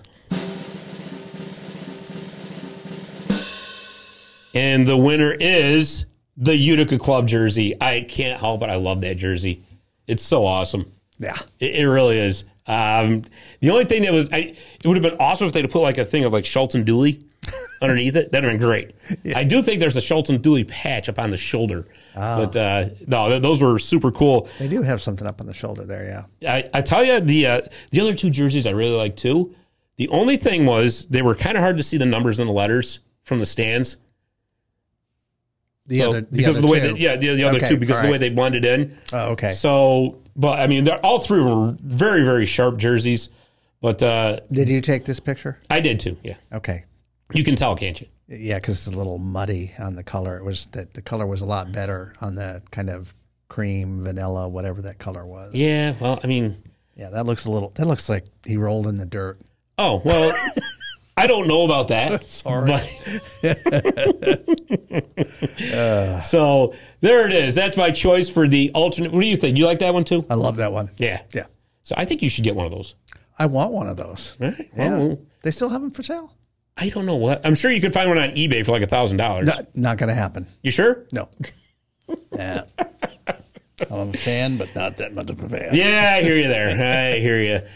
[4.54, 7.74] And the winner is the Utica Club jersey.
[7.80, 8.70] I can't help it.
[8.70, 9.64] I love that jersey.
[10.06, 10.92] It's so awesome.
[11.18, 11.36] Yeah.
[11.58, 12.44] It, it really is.
[12.66, 13.22] Um,
[13.60, 15.98] the only thing that was, I, it would have been awesome if they'd put like
[15.98, 17.22] a thing of like Schultz and Dooley
[17.82, 18.32] underneath it.
[18.32, 18.94] That'd have been great.
[19.36, 21.86] I do think there's a Schultz and Dooley patch up on the shoulder.
[22.16, 24.48] But uh, no, th- those were super cool.
[24.58, 26.26] They do have something up on the shoulder there.
[26.40, 26.50] Yeah.
[26.52, 29.54] I, I tell you, the uh, the other two jerseys I really like too.
[29.96, 32.52] The only thing was they were kind of hard to see the numbers and the
[32.52, 33.96] letters from the stands.
[35.86, 36.88] The So- other the because other of the way two.
[36.94, 38.98] that yeah the, the other Okay, two because of the all way they blended in.
[39.12, 39.50] Oh, okay.
[39.52, 43.30] So, but I mean, they're all three were very very sharp jerseys.
[43.82, 45.60] But uh, Did you take this picture?
[45.70, 46.16] I did too.
[46.24, 46.84] Yeah, Okay.
[47.34, 48.06] you can tell, can't you?
[48.28, 50.36] Yeah, because it's a little muddy on the color.
[50.36, 53.14] It was that the color was a lot better on the kind of
[53.48, 55.52] cream, vanilla, whatever that color was.
[55.54, 55.94] Yeah.
[56.00, 56.62] Well, I mean,
[56.96, 57.70] Yeah, that looks a little.
[57.76, 59.38] That looks like he rolled in the dirt.
[59.78, 60.36] oh well.
[61.18, 62.24] I don't know about that.
[62.42, 62.66] Sorry.
[62.66, 63.42] but-
[66.24, 67.54] so there it is.
[67.54, 69.12] That's my choice for the alternate.
[69.12, 69.56] What do you think?
[69.56, 70.26] You like that one too?
[70.28, 70.90] I love that one.
[70.98, 71.22] Yeah.
[71.32, 71.46] Yeah,
[71.82, 72.94] So I think you should get one of those.
[73.38, 74.36] I want one of those.
[74.40, 74.70] All right.
[74.76, 76.34] Yeah, Well, they still have them for sale.
[76.76, 77.44] I don't know what.
[77.46, 79.46] I'm sure you could find one on eBay for like a thousand dollars.
[79.46, 80.46] Not, not going to happen.
[80.62, 81.06] You sure?
[81.10, 81.28] No.
[82.32, 82.64] yeah.
[83.90, 85.74] I'm a fan, but not that much of a fan.
[85.74, 86.68] Yeah, I hear you there.
[87.14, 87.66] I hear you.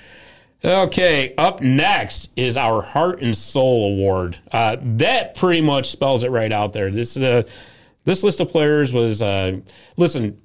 [0.62, 4.38] Okay, up next is our Heart and Soul Award.
[4.52, 6.90] Uh, that pretty much spells it right out there.
[6.90, 7.46] This is a
[8.04, 9.60] this list of players was uh,
[9.96, 10.40] listen.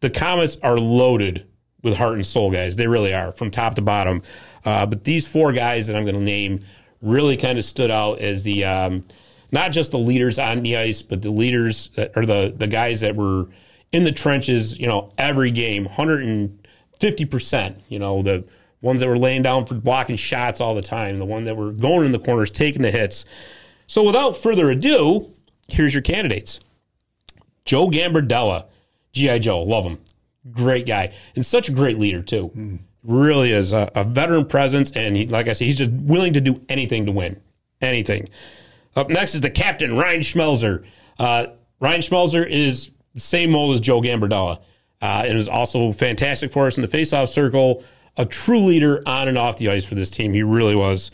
[0.00, 1.46] The Comets are loaded
[1.82, 2.76] with heart and soul guys.
[2.76, 4.22] They really are from top to bottom.
[4.64, 6.64] Uh, but these four guys that I'm going to name
[7.06, 9.04] really kind of stood out as the um,
[9.52, 13.00] not just the leaders on the ice, but the leaders that, or the the guys
[13.00, 13.46] that were
[13.92, 14.78] in the trenches.
[14.78, 17.80] You know, every game, 150 percent.
[17.88, 18.44] You know, the
[18.82, 21.72] ones that were laying down for blocking shots all the time, the one that were
[21.72, 23.24] going in the corners, taking the hits.
[23.86, 25.28] So, without further ado,
[25.68, 26.60] here's your candidates:
[27.64, 28.66] Joe Gambardella,
[29.12, 29.98] GI Joe, love him,
[30.50, 32.80] great guy, and such a great leader too.
[33.06, 36.40] Really is a, a veteran presence, and he, like I said, he's just willing to
[36.40, 37.40] do anything to win,
[37.80, 38.28] anything.
[38.96, 40.84] Up next is the captain, Ryan Schmelzer.
[41.18, 41.46] Uh,
[41.78, 44.58] Ryan Schmelzer is the same mold as Joe Gambardella,
[45.02, 47.84] uh, and is also fantastic for us in the faceoff circle.
[48.16, 50.32] A true leader on and off the ice for this team.
[50.32, 51.10] He really was.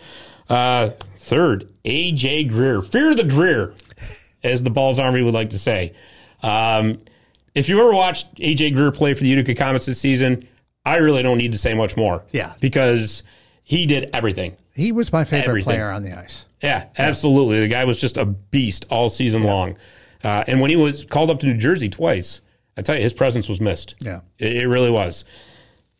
[0.49, 3.75] Uh, third, AJ Greer, fear the Greer,
[4.43, 5.95] as the Bahl's Army would like to say.
[6.43, 6.99] Um,
[7.55, 10.43] if you ever watched AJ Greer play for the Utica Comets this season,
[10.85, 12.25] I really don't need to say much more.
[12.33, 12.55] Yeah.
[12.61, 13.23] because
[13.63, 14.57] he did everything.
[14.75, 15.65] He was my favorite Everything.
[15.65, 16.47] player on the ice.
[16.63, 17.61] Yeah, absolutely.
[17.61, 19.77] The guy was just a beast all season long.
[20.25, 22.41] Uh, and when he was called up to New Jersey twice,
[22.77, 23.97] I tell you, his presence was missed.
[24.01, 24.21] Yeah.
[24.39, 25.25] It, it really was.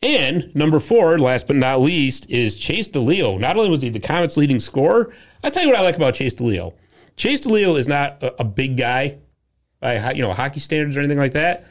[0.03, 3.39] And number four, last but not least, is Chase DeLeo.
[3.39, 5.15] Not only was he the Comets' leading scorer,
[5.45, 6.73] I tell you what I like about Chase DeLeo.
[7.17, 9.19] Chase DeLeo is not a, a big guy
[9.81, 11.67] by you know hockey standards or anything like that.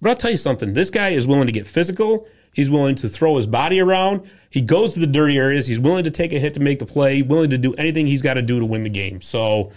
[0.00, 0.72] But I'll tell you something.
[0.74, 2.26] This guy is willing to get physical.
[2.56, 4.22] He's willing to throw his body around.
[4.48, 5.66] He goes to the dirty areas.
[5.66, 7.20] He's willing to take a hit to make the play.
[7.20, 9.20] Willing to do anything he's got to do to win the game.
[9.20, 9.72] So,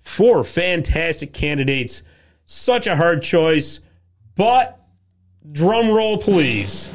[0.00, 2.04] four fantastic candidates.
[2.46, 3.80] Such a hard choice,
[4.36, 4.78] but
[5.50, 6.88] drum roll, please.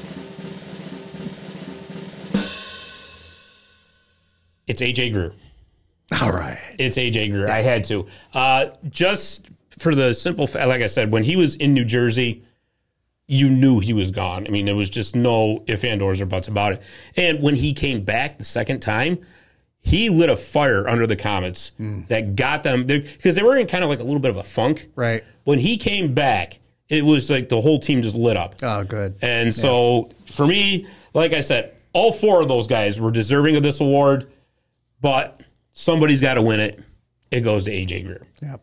[4.68, 5.34] It's AJ Greer.
[6.22, 6.60] All right.
[6.78, 7.50] It's AJ Greer.
[7.50, 8.08] I had to.
[8.34, 12.46] Uh, just for the simple fact, like I said, when he was in New Jersey,
[13.30, 14.48] you knew he was gone.
[14.48, 16.82] I mean, there was just no if and ors or buts about it.
[17.16, 19.20] And when he came back the second time,
[19.82, 22.02] he lit a fire under the Comets hmm.
[22.08, 24.44] that got them because they were in kind of like a little bit of a
[24.44, 24.90] funk.
[24.96, 25.24] Right.
[25.44, 26.58] When he came back,
[26.90, 28.56] it was like the whole team just lit up.
[28.64, 29.16] Oh, good.
[29.22, 33.62] And so for me, like I said, all four of those guys were deserving of
[33.62, 34.32] this award,
[35.02, 35.40] but
[35.74, 36.80] somebody's got to win it.
[37.30, 38.24] It goes to AJ Greer.
[38.42, 38.62] Yep.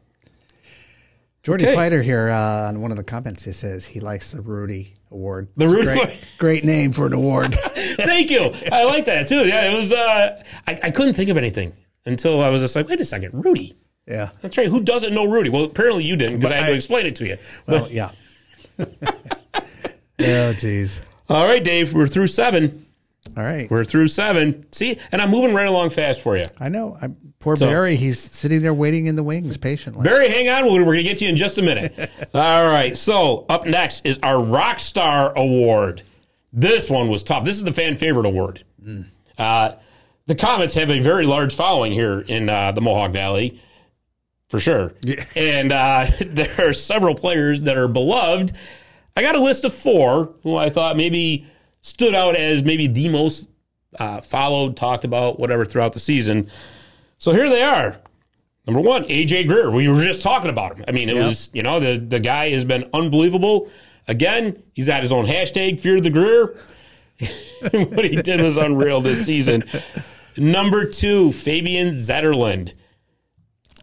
[1.46, 1.74] Jordy Okay.
[1.76, 5.46] Fighter here uh, on one of the comments, he says he likes the Rudy Award.
[5.56, 6.12] The Rudy great, Award.
[6.38, 7.54] great name for an award.
[7.60, 8.50] Thank you.
[8.72, 9.46] I like that too.
[9.46, 9.92] Yeah, it was.
[9.92, 11.72] Uh, I, I couldn't think of anything
[12.04, 13.76] until I was just like, wait a second, Rudy.
[14.08, 14.30] yeah.
[14.40, 14.66] That's right.
[14.68, 15.48] Who doesn't know Rudy?
[15.48, 17.36] Well, apparently you didn't because I had to I- explain it to you.
[17.68, 18.10] Well, yeah.
[20.18, 21.00] oh, geez.
[21.28, 22.85] All right, Dave, we're through seven.
[23.36, 23.70] All right.
[23.70, 24.64] We're through seven.
[24.72, 26.46] See, and I'm moving right along fast for you.
[26.58, 26.96] I know.
[27.00, 30.04] I'm, poor So- Barry, he's sitting there waiting in the wings patiently.
[30.04, 30.64] Barry, hang on.
[30.72, 31.94] We're, we're going to get to you in just a minute.
[32.34, 32.96] All right.
[32.96, 36.02] So, up next is our Rockstar Award.
[36.52, 37.44] This one was tough.
[37.44, 38.64] This is the fan favorite award.
[39.36, 39.72] Uh,
[40.24, 43.60] the Comets have a very large following here in uh, the Mohawk Valley,
[44.48, 44.94] for sure.
[45.34, 48.52] And uh, there are several players that are beloved.
[49.14, 51.46] I got a list of four who I thought maybe
[51.86, 53.48] stood out as maybe the most
[53.98, 56.50] uh, followed, talked about, whatever throughout the season.
[57.18, 58.00] So here they are.
[58.66, 59.70] Number one, AJ Greer.
[59.70, 60.84] We were just talking about him.
[60.88, 63.70] I mean, it was, you know, the, the guy has been unbelievable.
[64.08, 66.58] Again, he's got his own hashtag, Fear the Greer.
[67.94, 69.62] what he did was unreal this season.
[70.36, 72.72] Number two, Fabian Zetterlund.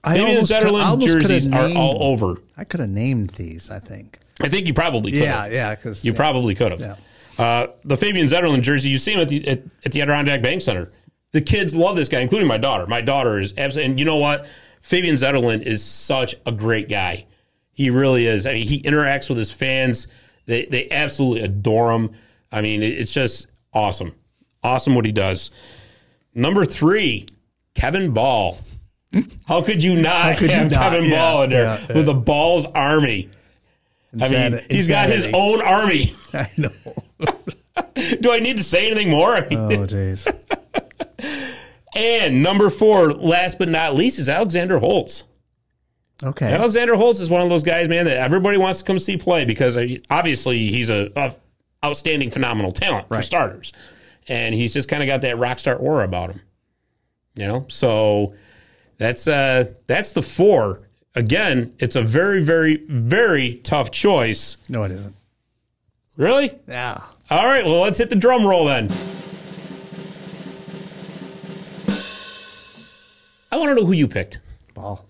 [0.04, 2.42] I Fabian almost could- I Zetterlund almost jerseys are all over.
[2.58, 4.20] I could have named these, I think.
[4.42, 5.54] I think you probably could Yeah, have.
[5.54, 6.82] yeah, because You probably could have.
[6.82, 6.96] Yeah.
[7.38, 10.62] Uh, the Fabian Zetterlund jersey, you see him at the at, at the Adirondack Bank
[10.62, 10.92] Center.
[11.32, 12.86] The kids love this guy, including my daughter.
[12.86, 14.46] My daughter is absolutely, and you know what?
[14.82, 17.26] Fabian Zetterlund is such a great guy.
[17.74, 18.46] He really is.
[18.46, 20.08] I mean, he interacts with his fans.
[20.46, 22.12] They they absolutely adore him.
[22.52, 24.14] I mean, it- it's just awesome,
[24.64, 25.50] awesome what he does.
[26.36, 27.26] Number three,
[27.74, 28.60] Kevin Bahl.
[29.48, 30.92] How could you not could you have not?
[30.92, 31.96] Kevin Yeah, Ball in there yeah, yeah.
[31.96, 33.30] with the Bahl's Army?
[34.22, 36.14] I mean, he's got his own army.
[36.34, 36.70] I know.
[38.22, 39.36] Do I need to say anything more?
[39.38, 40.28] Oh, jeez.
[41.96, 45.24] and number four, last but not least, is Alexander Holtz.
[46.24, 46.52] Okay.
[46.54, 49.46] Alexander Holtz is one of those guys, man, that everybody wants to come see play
[49.46, 51.34] because uh, obviously he's a, a
[51.84, 53.74] outstanding, phenomenal talent for starters,
[54.28, 56.42] and he's just kind of got that rock star aura about him.
[57.36, 58.36] You know, so
[58.98, 60.88] that's uh that's the four.
[61.16, 64.58] Again, it's a very, very, very tough choice.
[64.70, 65.16] No, it isn't.
[66.16, 66.54] Really?
[66.68, 67.02] Yeah.
[67.30, 68.90] All right, well, let's hit the drum roll then.
[73.52, 74.40] I want to know who you picked.
[74.74, 75.06] Ball.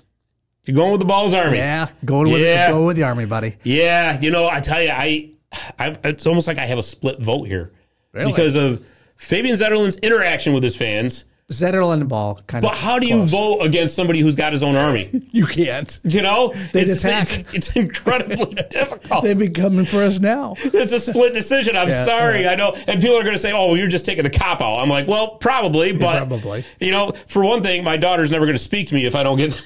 [0.65, 1.57] You're going with the Bahl's Army.
[1.57, 1.89] Yeah.
[2.05, 2.69] Going with Yeah.
[2.71, 3.55] go with the army, buddy.
[3.63, 5.31] Yeah, you know, I tell you, I,
[5.79, 7.71] I, it's almost like I have a split vote here
[8.13, 8.31] Really?
[8.31, 8.85] because of
[9.17, 11.25] Fabian Zetterlund's interaction with his fans.
[11.51, 12.79] Zetterlund and ball kind But of.
[12.79, 13.31] how do you close.
[13.31, 15.09] vote against somebody who's got his own army?
[15.33, 15.99] You can't.
[16.03, 17.31] You know, They'd it's, attack.
[17.39, 19.23] It's, it's incredibly difficult.
[19.23, 20.53] They'd be coming for us now.
[20.59, 21.75] It's a split decision.
[21.75, 22.43] I'm Yeah, sorry.
[22.43, 22.51] yeah.
[22.51, 22.73] I know.
[22.87, 24.77] And people are going to say, oh, well, you're just taking the cop out.
[24.79, 25.91] I'm like, well, probably.
[25.91, 26.63] But, probably.
[26.79, 29.23] you know, for one thing, my daughter's never going to speak to me if I
[29.23, 29.59] don't get.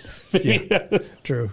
[1.23, 1.51] True.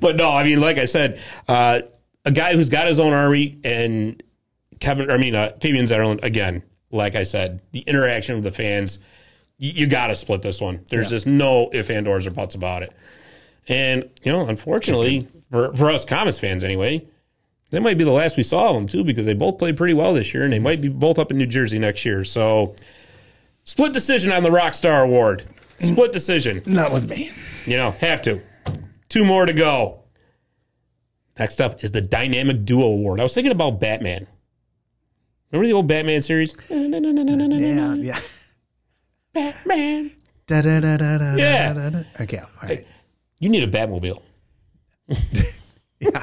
[0.00, 1.80] but no, I mean, like I said, uh,
[2.24, 4.22] a guy who's got his own army and
[4.80, 8.98] Kevin, I mean, uh, Fabian Zetterlund, again, like I said, the interaction with the fans,
[9.60, 10.84] you, you got to split this one.
[10.90, 12.92] There's just no if and ors or buts about it.
[13.68, 17.06] And, you know, unfortunately, for, for us Comets fans anyway,
[17.70, 19.94] that might be the last we saw of them too, because they both played pretty
[19.94, 22.24] well this year, and they might be both up in New Jersey next year.
[22.24, 22.74] So,
[23.62, 25.44] split decision on the Rockstar Award.
[25.78, 26.62] Split decision.
[26.66, 27.30] Not with me.
[27.64, 28.40] You know, have to.
[29.08, 30.00] Two more to go.
[31.38, 33.20] Next up is the Dynamic Duo Award.
[33.20, 34.26] I was thinking about Batman.
[35.52, 36.54] Remember the old Batman series?
[37.60, 37.94] Yeah.
[37.94, 38.20] Yeah.
[39.32, 40.10] Batman.
[40.46, 41.72] Da, da, da, da, da, Yeah.
[41.72, 42.02] da, da, da.
[42.20, 42.38] Okay.
[42.38, 42.86] All right.
[43.38, 44.20] You need a Batmobile.
[46.00, 46.22] Yeah.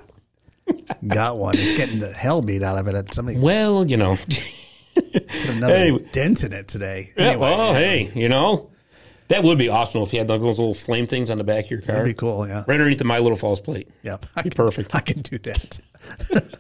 [1.08, 1.56] got one.
[1.56, 3.14] He's getting the hell beat out of it.
[3.14, 4.18] Somebody Well, you know.
[4.18, 6.06] put another Anyway.
[6.12, 7.14] dent in it today.
[7.16, 8.72] Yeah, Anyway, well, yeah, hey, you know,
[9.28, 11.72] that would be awesome if you had those little flame things on the back of
[11.72, 11.98] your car.
[11.98, 12.48] that'd be cool.
[12.48, 13.88] Yeah, Right underneath the My Little Falls plate.
[14.02, 14.26] yep.
[14.36, 14.96] I Be perfect.
[14.96, 15.80] I can do that.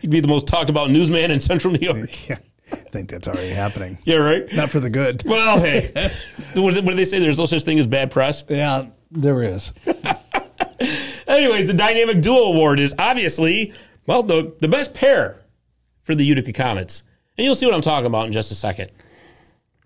[0.00, 2.28] You'd be the most talked about newsman in central New York.
[2.28, 3.98] Yeah, think that's already happening.
[4.04, 4.52] Yeah, right?
[4.52, 5.22] Not for the good.
[5.24, 5.90] Well, hey.
[6.54, 7.18] what do they say?
[7.18, 8.44] There's no such thing as bad press.
[8.48, 9.72] Yeah, there is.
[11.26, 13.74] Anyways, the Dynamic Duo Award is obviously,
[14.06, 15.44] well, the, the best pair
[16.04, 17.02] for the Utica Comets.
[17.36, 18.90] And you'll see what I'm talking about in just a second.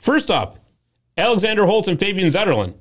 [0.00, 0.58] First up,
[1.16, 2.76] Alexander Holtz and Fabian Zetterlund.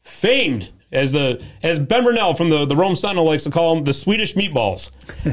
[0.00, 3.84] Famed as the as Ben Burnell from the, the Rome Sentinel likes to call them
[3.84, 4.90] the Swedish meatballs.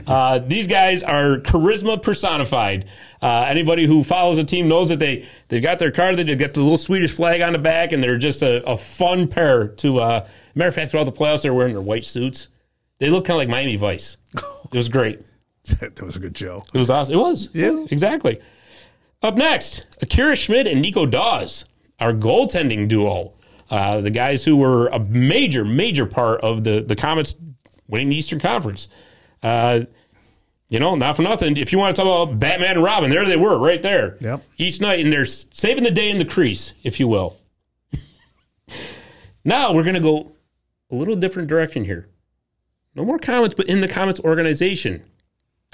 [0.07, 2.85] Uh, these guys are charisma personified.
[3.23, 6.13] Uh, anybody who follows a team knows that they they've got their car.
[6.13, 9.29] they get the little Swedish flag on the back, and they're just a, a fun
[9.29, 9.99] pair to.
[9.99, 12.49] Uh, matter of fact, throughout the playoffs, they're wearing their white suits.
[12.97, 14.17] They look kind of like Miami Vice.
[14.35, 15.21] It was great.
[15.79, 16.65] that was a good show.
[16.73, 17.13] It was awesome.
[17.13, 17.47] It was.
[17.53, 17.85] Yeah.
[17.89, 18.41] Exactly.
[19.21, 21.63] Up next, Akira Schmid and Nico Daws,
[22.01, 23.35] our goaltending duo.
[23.69, 27.35] Uh, the guys who were a major, major part of the, the Comets
[27.87, 28.89] winning the Eastern Conference.
[29.41, 29.81] Uh,
[30.73, 31.55] you know, not for nothing.
[31.55, 34.17] If you want to talk about Batman and Robin, there they were, right there.
[34.19, 34.43] Yep.
[34.57, 37.37] Each night, and they're saving the day in the crease, if you will.
[39.45, 40.31] now we're going to go
[40.89, 42.09] a little different direction here.
[42.95, 45.03] No more comments, but in the Comets organization.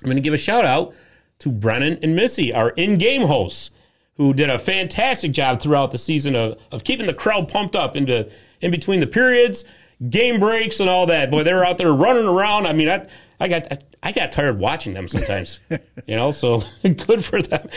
[0.01, 0.93] I'm going to give a shout out
[1.39, 3.71] to Brennan and Missy, our in game hosts,
[4.15, 7.95] who did a fantastic job throughout the season of, of keeping the crowd pumped up
[7.95, 9.63] into in between the periods,
[10.09, 11.31] game breaks, and all that.
[11.31, 12.67] Boy, they were out there running around.
[12.67, 13.07] I mean, I,
[13.39, 17.69] I got I, got tired watching them sometimes, you know, so good for them.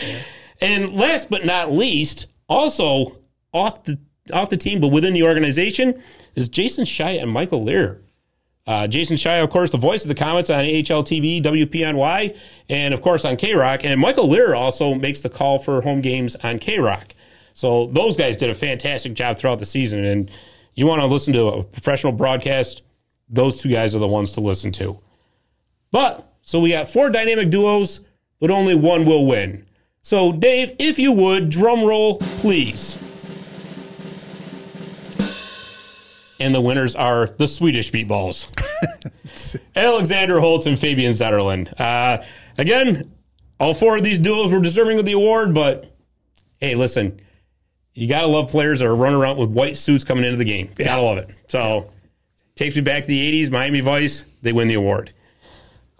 [0.61, 3.17] And last but not least, also
[3.53, 3.99] off the
[4.33, 6.01] off the team, but within the organization,
[6.35, 8.01] is Jason Shia and Michael Lear.
[8.65, 12.37] Uh, Jason Shia, of course, the voice of the Comets on AHL TV, WPNY,
[12.69, 13.83] and of course on K Rock.
[13.83, 17.13] And Michael Lear also makes the call for home games on K Rock.
[17.53, 20.03] So those guys did a fantastic job throughout the season.
[20.03, 20.31] And
[20.75, 22.81] you want to listen to a professional broadcast,
[23.29, 24.97] those two guys are the ones to listen to.
[25.93, 28.01] But, so we got four dynamic duos,
[28.39, 29.63] but only one will win.
[30.01, 32.97] So, Dave, if you would, drum roll, please.
[36.39, 38.49] And the winners are the Swedish Meatballs.
[39.75, 41.79] Alexander Holtz and Fabian Zetterlund.
[41.79, 42.23] Uh,
[42.57, 43.11] again,
[43.59, 45.95] all four of these duos were deserving of the award, but
[46.59, 47.21] hey, listen,
[47.93, 50.71] you gotta love players that are running around with white suits coming into the game.
[50.79, 51.29] You Gotta love it.
[51.47, 51.91] So
[52.55, 55.13] takes me back to the 80s, Miami Vice, they win the award.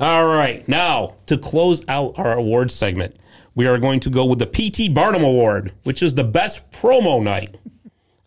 [0.04, 3.16] All right, now to close out our awards segment,
[3.56, 7.24] we are going to go with the PT Barnum Award, which is the best promo
[7.24, 7.56] night.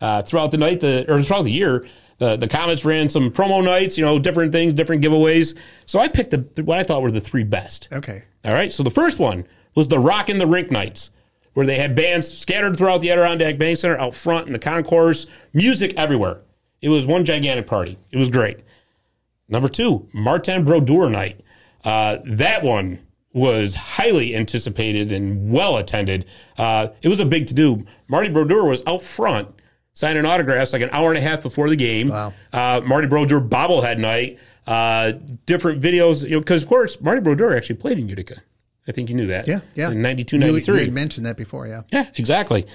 [0.01, 1.87] Uh, throughout the night, the or throughout the year,
[2.17, 5.55] the the Comets ran some promo nights, you know, different things, different giveaways.
[5.85, 7.89] So I picked the what I thought were the three best.
[7.93, 8.25] Okay.
[8.47, 8.73] All right.
[8.73, 11.11] So the first one was the Rock in the Rink nights,
[11.53, 15.27] where they had bands scattered throughout the Adirondack Bank Center, out front in the concourse,
[15.53, 16.41] music everywhere.
[16.81, 17.99] It was one gigantic party.
[18.13, 18.61] It was great.
[19.51, 21.43] Number two, Martin Brodeur night.
[21.87, 22.99] Uh, that one
[23.33, 26.27] was highly anticipated and well attended.
[26.59, 27.87] Uh, it was a big to do.
[28.09, 29.49] Marty Brodeur was out front
[29.93, 32.09] signing autographs like an hour and a half before the game.
[32.09, 32.33] Wow.
[32.53, 34.39] Uh, Marty Brodeur bobblehead night.
[34.67, 35.13] Uh,
[35.47, 38.43] different videos, you know, because of course Marty Brodeur actually played in Utica.
[38.89, 39.47] I think you knew that.
[39.47, 39.91] Yeah, yeah.
[39.91, 41.83] In 92, You, you had mentioned that before, yeah.
[41.93, 42.67] Yeah, exactly.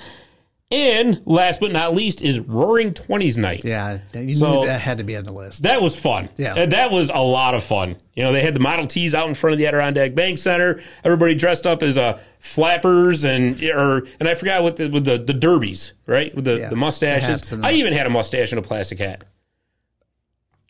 [0.71, 3.65] And last but not least is Roaring Twenties night.
[3.65, 5.63] Yeah, you So- knew that had to be on the list.
[5.63, 6.29] That was fun.
[6.38, 6.53] Yeah.
[6.55, 7.97] And that was a lot of fun.
[8.15, 10.81] You know, they had the Model Ts out in front of the Adirondack Bank Center.
[11.03, 15.17] Everybody dressed up as uh, flappers and or and I forgot what the with the,
[15.17, 16.34] the derbies, right?
[16.34, 17.49] With the, Yeah, the mustaches.
[17.49, 19.23] the- I even had a mustache and a plastic hat.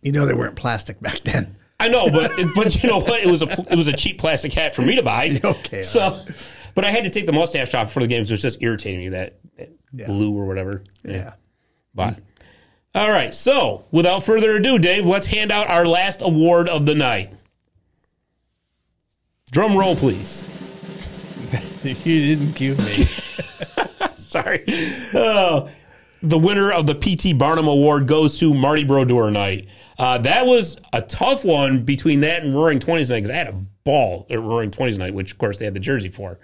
[0.02, 1.56] You know they weren't plastic back then.
[1.80, 3.22] I know, but but you know what?
[3.22, 5.40] It was a it was a cheap plastic hat for me to buy.
[5.44, 6.24] Okay, So,
[6.76, 8.30] but I had to take the mustache off for the games.
[8.32, 9.40] It was just irritating me that,
[9.94, 10.84] that glue or whatever.
[11.04, 11.34] Yeah.
[11.94, 12.20] But
[12.94, 13.34] all right.
[13.34, 17.34] So without further ado, Dave, let's hand out our last award of the night.
[19.52, 20.44] Drum roll, please.
[21.84, 22.84] you didn't cue me.
[24.16, 24.64] Sorry.
[25.14, 25.70] Oh,
[26.24, 29.68] the winner of the PT Barnum Award goes to Marty Brodeur night.
[29.98, 33.48] Uh, that was a tough one between that and Roaring Twenties night because I had
[33.48, 36.40] a ball at Roaring Twenties night, which of course they had the jersey for.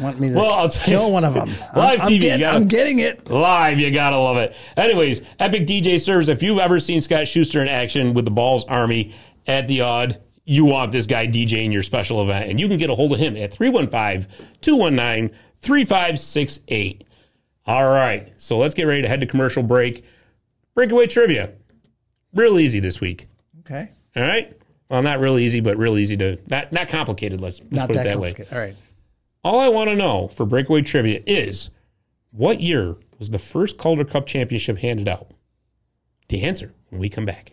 [0.00, 1.48] Want me to Well, I'll tell you- kill one of them.
[1.76, 3.28] Live I'm, TV, I'm, get- gotta- I'm getting it.
[3.28, 4.54] Live, you gotta love it.
[4.76, 6.28] Anyways, Epic DJ service.
[6.28, 9.14] If you've ever seen Scott Schuster in action with the Bahl's Army
[9.48, 12.50] at the Aud, you want this guy DJing your special event.
[12.50, 14.30] And you can get a hold of him at 315
[14.60, 17.04] 219 3568.
[17.66, 20.04] All right, so let's get ready to head to commercial break.
[20.74, 21.52] Breakaway trivia.
[22.32, 23.26] Real easy this week.
[23.60, 24.54] Okay, All right?
[24.88, 27.40] Well, not real easy, but real easy to, not, not complicated.
[27.42, 28.34] Let's, let's put it that way.
[28.50, 28.74] All right.
[29.44, 31.70] All I want to know for breakaway trivia is
[32.30, 35.32] what year was the first Calder Cup championship handed out?
[36.28, 37.52] The answer when we come back.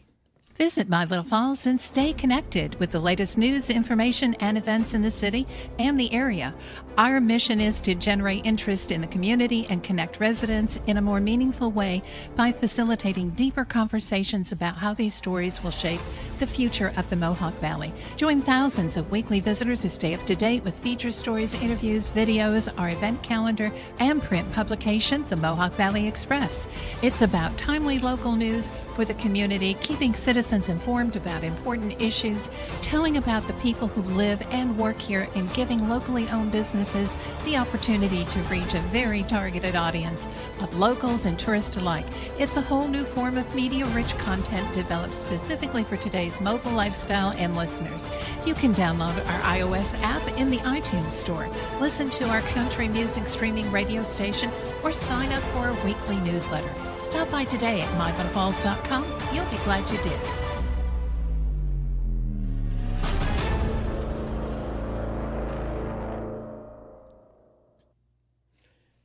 [0.57, 5.01] Visit My Little Falls and stay connected with the latest news, information, and events in
[5.01, 5.45] the city
[5.79, 6.55] and the area.
[6.97, 11.19] Our mission is to generate interest in the community and connect residents in a more
[11.19, 12.01] meaningful way
[12.37, 15.99] by facilitating deeper conversations about how these stories will shape
[16.39, 17.91] the future of the Mohawk Valley.
[18.15, 22.73] Join thousands of weekly visitors who stay up to date with feature stories, interviews, videos,
[22.79, 26.69] our event calendar, and print publication, the Mohawk Valley Express.
[27.01, 32.49] It's about timely local news for the community, keeping citizens informed about important issues,
[32.81, 37.57] telling about the people who live and work here, and giving locally owned businesses the
[37.57, 40.27] opportunity to reach a very targeted audience
[40.61, 42.05] of locals and tourists alike.
[42.39, 47.31] It's a whole new form of media rich content developed specifically for today's mobile lifestyle
[47.31, 48.09] and listeners.
[48.45, 51.49] You can download our iOS app in the iTunes Store,
[51.81, 54.49] listen to our country music streaming radio station,
[54.83, 56.94] or sign up for our weekly newsletter.
[57.15, 59.05] Stop by today at mylittlefalls.com.
[59.33, 60.19] You'll be glad you did.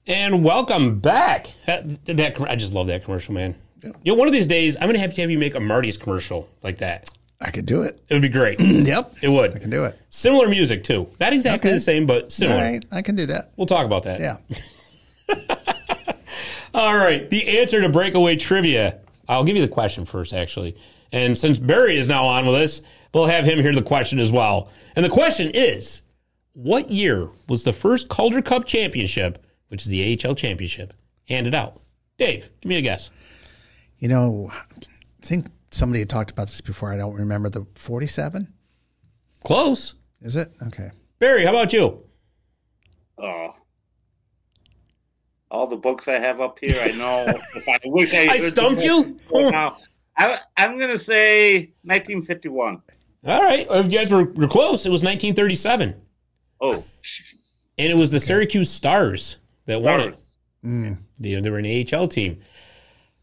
[0.08, 1.52] And welcome back.
[1.66, 3.54] That, that I just love that commercial, man.
[3.84, 5.60] You know, one of these days, I'm going to have to have you make a
[5.60, 7.08] Marty's commercial like that.
[7.40, 8.02] I could do it.
[8.08, 8.58] It would be great.
[8.90, 9.54] Yep, it would.
[9.54, 9.96] I can do it.
[10.10, 11.08] Similar music, too.
[11.20, 11.76] Not exactly Okay.
[11.76, 12.60] the same, but similar.
[12.60, 13.52] right, I can do that.
[13.56, 14.18] We'll talk about that.
[14.18, 15.68] Yeah.
[16.74, 17.28] All right.
[17.28, 19.00] The answer to breakaway trivia.
[19.28, 20.76] I'll give you the question first, actually.
[21.12, 24.30] And since Barry is now on with us, we'll have him hear the question as
[24.30, 24.70] well.
[24.96, 26.02] And the question is
[26.52, 30.92] What year was the first Calder Cup championship, which is the AHL championship,
[31.28, 31.80] handed out?
[32.18, 33.10] Dave, give me a guess.
[33.98, 34.76] You know, I
[35.22, 36.92] think somebody had talked about this before.
[36.92, 38.52] I don't remember the forty-seven.
[39.42, 39.94] Close.
[40.20, 40.90] Is it okay?
[41.18, 42.02] Barry, how about you?
[43.18, 43.54] Oh.
[45.50, 47.24] All the books I have up here, I know.
[47.54, 49.18] if I wish I, I stumped you?
[49.32, 49.78] Now,
[50.16, 52.82] I, I'm going to say 1951.
[53.26, 53.68] All right.
[53.68, 54.86] Well, you guys were, were close.
[54.86, 56.00] It was 1937.
[56.60, 56.84] Oh,
[57.78, 60.12] And it was the Syracuse Stars that won it.
[60.14, 60.36] stars.
[60.64, 60.98] Mm.
[61.18, 62.40] They, they were an AHL team.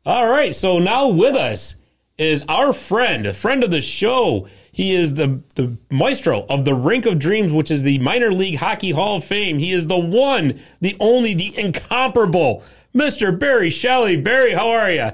[0.06, 0.54] All right.
[0.54, 1.76] So now with us
[2.18, 4.48] is our friend, a friend of the show.
[4.78, 8.60] He is the, the maestro of the Rink of Dreams, which is the minor league
[8.60, 9.58] hockey hall of fame.
[9.58, 12.64] He is the one, the only, the incomparable
[12.94, 13.38] Mr.
[13.40, 14.18] Barry Shelley.
[14.22, 15.10] Barry, how are you?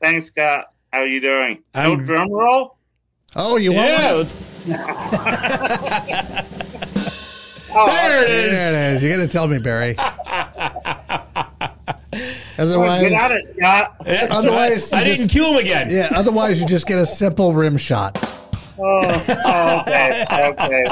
[0.00, 0.66] Thanks, Scott.
[0.92, 1.64] How are you doing?
[1.74, 2.76] I'm- no drum roll?
[3.34, 4.12] Oh, you want Yeah.
[4.12, 4.18] one?
[4.18, 4.34] Let's,
[7.76, 8.74] Oh, there it There is.
[8.76, 9.02] it is.
[9.02, 9.96] You're gonna tell me, Barry.
[12.56, 13.96] Otherwise, get on it, Scott.
[14.06, 15.90] Yeah, Otherwise, I you didn't just- cue him again.
[15.90, 16.10] yeah.
[16.12, 18.16] Otherwise, you just get a simple rim shot.
[18.78, 20.84] Oh, oh, okay, okay.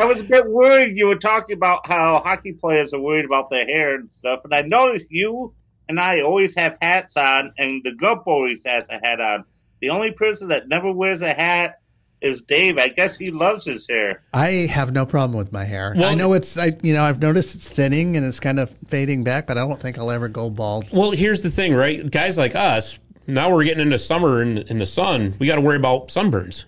[0.00, 0.96] I was a bit worried.
[0.96, 4.52] You were talking about how hockey players are worried about their hair and stuff, and
[4.54, 5.54] I noticed you
[5.88, 9.44] and I always have hats on, and the Gump always has a hat on.
[9.80, 11.78] The only person that never wears a hat
[12.22, 12.78] is Dave.
[12.78, 14.22] I guess he loves his hair.
[14.32, 15.92] I have no problem with my hair.
[15.94, 18.74] Well- I know it's, I, you know, I've noticed it's thinning and it's kind of
[18.86, 20.86] fading back, but I don't think I'll ever go bald.
[20.90, 22.10] Well, here's the thing, right?
[22.10, 25.34] Guys like us, now we're getting into summer in, in the sun.
[25.38, 26.64] We got to worry about sunburns.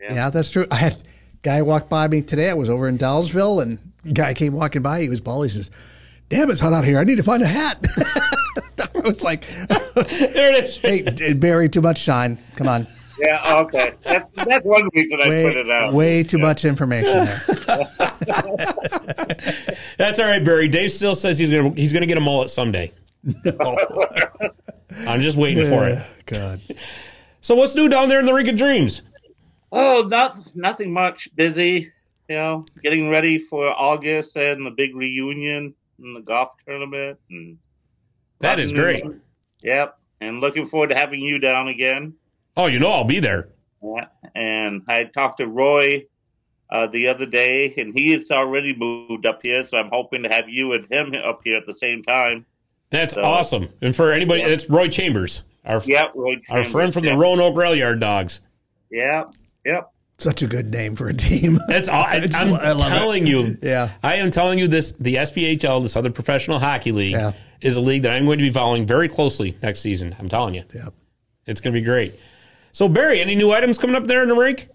[0.00, 0.66] Yeah, that's true.
[0.70, 1.02] I had
[1.42, 2.50] guy walked by me today.
[2.50, 3.78] I was over in Dallsville, and
[4.14, 5.00] guy came walking by.
[5.02, 5.44] He was bald.
[5.46, 5.70] He says,
[6.30, 6.98] "Damn, it's hot out here.
[6.98, 7.84] I need to find a hat."
[8.94, 10.76] I was like, there it is.
[10.78, 12.38] hey, d- Barry, too much shine.
[12.56, 12.86] Come on.
[13.20, 13.94] Yeah, okay.
[14.02, 15.92] That's that's one reason I Way, put it out.
[15.92, 17.40] way too much information there.
[19.98, 20.68] That's all right, Barry.
[20.68, 22.92] Dave still says he's gonna he's gonna get a mullet someday.
[25.06, 26.02] I'm just waiting for it.
[26.26, 26.60] God.
[27.40, 29.02] So what's new down there in the Rink of Dreams?
[29.70, 31.34] Oh, not nothing much.
[31.36, 31.92] Busy,
[32.28, 37.18] you know, getting ready for August and the big reunion and the golf tournament.
[37.30, 37.58] And
[38.40, 39.04] That is great.
[39.62, 42.14] Yep, and looking forward to having you down again.
[42.56, 43.50] Oh, you know I'll be there.
[43.82, 46.06] Yeah, and I talked to Roy
[46.70, 50.28] uh, the other day, and he has already moved up here, so I'm hoping to
[50.28, 52.46] have you and him up here at the same time.
[52.90, 53.68] That's So- awesome.
[53.82, 54.48] And for anybody, Yeah.
[54.48, 56.36] it's Roy Chambers, our Yep, Roy.
[56.48, 57.12] our friend from yeah.
[57.12, 58.40] the Roanoke Rail Yard Dogs.
[58.90, 59.34] Yep,
[59.66, 59.90] yep.
[60.18, 61.60] Such a good name for a team.
[61.68, 62.02] That's all.
[62.06, 62.96] I, I'm I love it.
[62.96, 63.56] telling you.
[63.62, 63.90] Yeah.
[64.02, 64.92] I am telling you this.
[64.98, 67.32] The SPHL, this other professional hockey league, Yeah.
[67.60, 70.16] is a league that I'm going to be following very closely next season.
[70.18, 70.92] I'm telling you, Yep.
[71.46, 72.14] it's going to be great.
[72.72, 74.68] So Barry, any new items coming up there in the rink?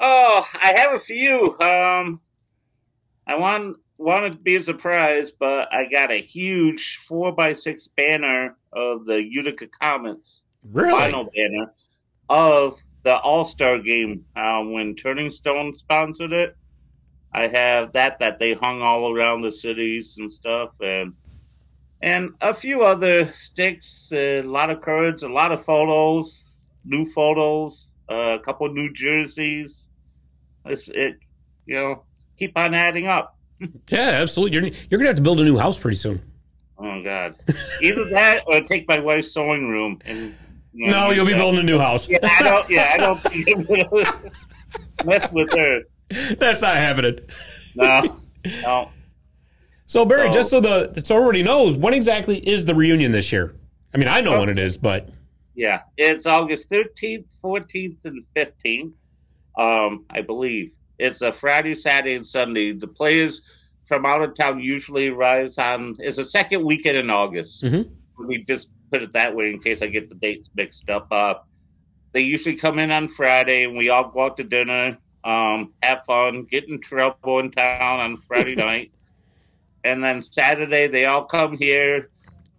[0.00, 1.56] Oh, I have a few.
[1.60, 2.20] Um,
[3.26, 7.88] I want wanted to be a surprise, but I got a huge four by six
[7.88, 10.98] banner of the Utica Comets Really?
[10.98, 11.72] final banner
[12.28, 16.56] of the All Star game uh, when Turning Stone sponsored it.
[17.32, 21.14] I have that that they hung all around the cities and stuff, and
[22.00, 27.90] and a few other sticks, a lot of cards, a lot of photos, new photos,
[28.10, 29.88] uh, a couple new jerseys.
[30.66, 31.18] It's, it,
[31.66, 32.04] you know,
[32.38, 33.33] keep on adding up.
[33.88, 34.54] Yeah, absolutely.
[34.56, 36.22] You're you're going to have to build a new house pretty soon.
[36.78, 37.36] Oh God,
[37.82, 40.34] either that or take my wife's sewing room and.
[40.72, 42.08] you know, No, you'll be building a new house.
[42.08, 42.68] Yeah, I don't.
[42.70, 43.22] Yeah, I don't
[43.68, 44.30] gonna
[45.04, 45.82] mess with her.
[46.36, 47.18] That's not happening.
[47.76, 48.20] No,
[48.62, 48.90] no.
[49.86, 53.30] So Barry, So- just so the so everybody knows, when exactly is the reunion this
[53.32, 53.54] year?
[53.94, 55.10] I mean, I know when it is, but
[55.54, 58.92] Yeah, it's August 13th, 14th, and 15th.
[59.56, 60.72] Um, I believe
[61.04, 62.72] it's a Friday, Saturday, and Sunday.
[62.72, 63.42] The players
[63.82, 65.94] from out of town usually arrives on.
[65.98, 67.62] It's a second weekend in August.
[67.62, 67.90] Mhm.
[68.18, 71.08] Let me just put it that way in case I get the dates mixed up.
[71.10, 71.34] Uh,
[72.12, 76.04] they usually come in on Friday, and we all go out to dinner, um, have
[76.06, 78.92] fun, get in trouble in town on Friday night,
[79.82, 82.10] and then Saturday they all come here.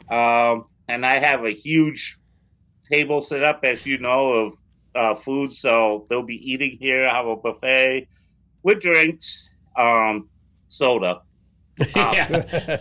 [0.09, 2.17] Um, and I have a huge
[2.91, 4.53] table set up, as you know, of
[4.93, 5.51] uh, food.
[5.51, 7.07] So they'll be eating here.
[7.07, 8.07] I have a buffet
[8.65, 10.27] with drinks, um,
[10.67, 11.21] soda.
[11.95, 12.79] yeah.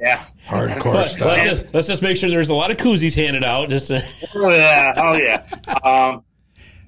[0.00, 0.24] Yeah.
[0.48, 1.26] Hardcore But stuff.
[1.28, 3.68] let's just let's just make sure there's a lot of koozies handed out.
[3.68, 4.02] Just to,
[4.34, 4.92] Oh yeah.
[4.96, 5.46] Oh yeah.
[5.84, 6.24] Um,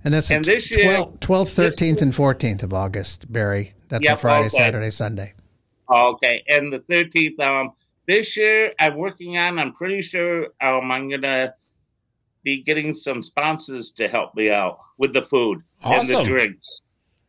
[0.05, 3.75] And that's the And this year- 12th, 12th, 13th, and 14th of August, Barry.
[3.89, 4.57] That's a Friday, okay.
[4.59, 5.35] Saturday, Sunday.
[5.89, 6.43] okay.
[6.49, 7.39] And the thirteenth.
[7.39, 7.71] Um,
[8.09, 9.59] this year I'm working on.
[9.59, 10.49] I'm pretty sure.
[10.61, 11.55] Um, I'm gonna
[12.43, 16.81] be getting some sponsors to help me out with the food and the drinks.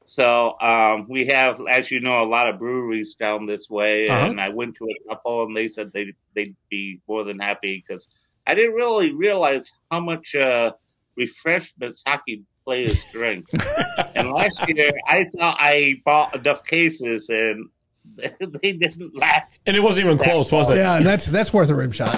[0.08, 4.28] So um, we have, as you know, a lot of breweries down this way, Uh-huh.
[4.30, 7.84] and I went to a couple, and they said they they'd be more than happy
[7.86, 8.08] because
[8.48, 10.72] I didn't really realize how much uh,
[11.16, 13.46] refreshments hockey players drink.
[14.16, 17.70] and last year, I thought I bought enough cases, and
[18.18, 19.60] they didn't last.
[19.66, 20.78] and it wasn't even close, was it?
[20.78, 22.16] Yeah, and that's that's worth a rim shot.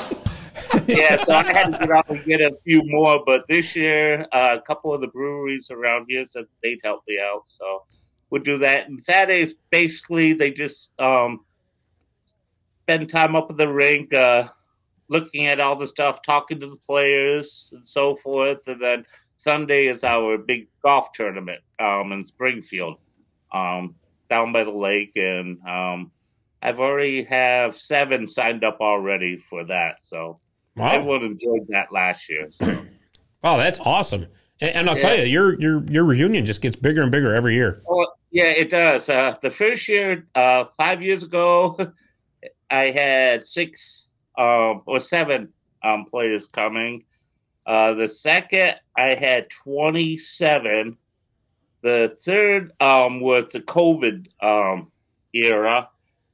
[0.87, 3.23] Yeah, so I had to get out and get a few more.
[3.25, 7.19] But this year, uh, a couple of the breweries around here said they'd help me
[7.19, 7.83] out, so
[8.29, 8.87] we'll do that.
[8.87, 11.45] And Saturdays, basically, they just um,
[12.83, 14.47] spend time up at the rink, uh,
[15.09, 18.67] looking at all the stuff, talking to the players, and so forth.
[18.67, 19.05] And then
[19.35, 22.97] Sunday is our big golf tournament um, in Springfield,
[23.53, 23.95] um,
[24.29, 26.11] down by the lake, and um,
[26.61, 30.03] I've already have seven signed up already for that.
[30.03, 30.39] So
[30.77, 30.91] Wow.
[30.91, 32.47] everyone enjoyed that last year.
[32.51, 32.85] So.
[33.43, 34.25] Wow, that's awesome.
[34.59, 37.53] And, and I'll tell you, your your your reunion just gets bigger and bigger every
[37.53, 37.83] year.
[37.87, 39.07] Oh, yeah, it does.
[39.07, 41.77] Uh, the first year, uh, five years ago,
[42.71, 44.07] I had six
[44.37, 45.53] um, or seven
[45.83, 47.05] um, players coming.
[47.65, 50.97] Uh, the second, I had 27.
[51.81, 54.91] The third um, was the COVID um,
[55.33, 55.89] era,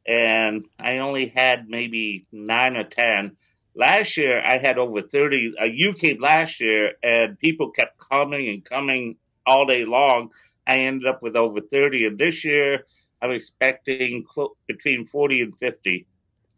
[0.07, 3.35] and I only had maybe nine or 10.
[3.75, 5.53] Last year, I had over 30.
[5.59, 9.15] Uh, you came last year, and people kept coming and coming
[9.47, 10.29] all day long.
[10.67, 12.05] I ended up with over 30.
[12.05, 12.85] And this year,
[13.21, 16.05] I'm expecting clo- between 40 and 50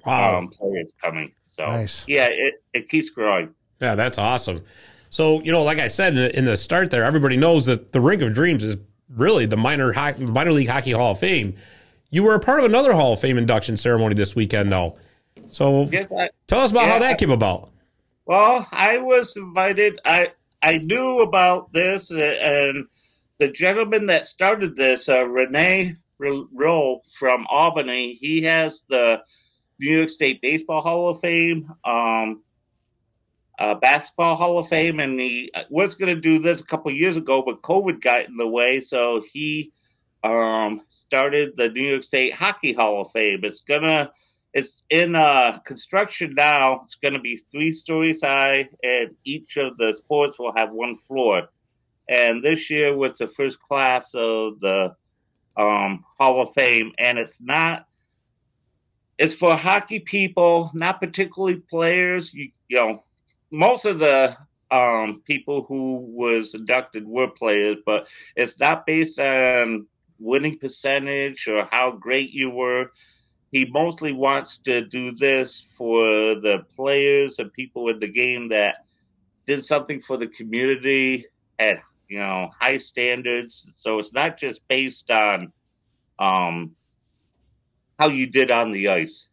[0.05, 0.37] Wow.
[0.39, 1.31] um, players coming.
[1.43, 2.05] So, Nice.
[2.07, 3.49] yeah, it, it keeps growing.
[3.81, 4.63] Yeah, that's awesome.
[5.09, 7.91] So, you know, like I said in the, in the start there, everybody knows that
[7.93, 8.77] the Rink of Dreams is
[9.09, 11.55] really the minor hockey, minor league hockey Hall of Fame.
[12.11, 14.97] You were a part of another Hall of Fame induction ceremony this weekend, though.
[15.55, 17.69] So, Yes, I, tell us about how that came about.
[18.25, 20.01] Well, I was invited.
[20.03, 22.87] I I knew about this, uh, and
[23.37, 29.21] the gentleman that started this, uh, Renee Roll from Albany, he has the
[29.79, 32.43] New York State Baseball Hall of Fame, um,
[33.57, 37.15] uh, Basketball Hall of Fame, and he was going to do this a couple years
[37.15, 39.71] ago, but COVID got in the way, so he
[40.21, 43.39] um, started the New York State Hockey Hall of Fame.
[43.43, 44.11] It's gonna
[44.55, 46.79] it's in uh, construction now.
[46.81, 50.97] It's going to be three stories high, and each of the sports will have one
[50.97, 51.49] floor.
[52.07, 54.95] And this year was the first class of the
[55.57, 57.85] um, Hall of Fame, and it's not.
[59.17, 62.33] It's for hockey people, not particularly players.
[62.33, 63.03] You, you know,
[63.51, 64.37] most of the
[64.71, 69.87] um, people who was inducted were players, but it's not based on
[70.17, 72.89] winning percentage or how great you were
[73.55, 76.03] he mostly wants to do this for
[76.35, 78.83] the players and people in the game that
[79.47, 81.27] did something for the community
[81.57, 81.77] at
[82.09, 83.71] you know high standards.
[83.77, 85.53] So it's not just based on
[86.19, 86.75] um,
[87.97, 89.29] how you did on the ice.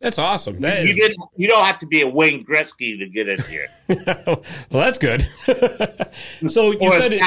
[0.00, 0.58] That's awesome.
[0.58, 0.96] That you, is...
[0.96, 1.20] didn't.
[1.36, 3.68] You don't have to be a Wayne Gretzky to get in here.
[4.26, 4.42] well,
[4.72, 5.28] that's good.
[6.48, 7.22] so you or said it.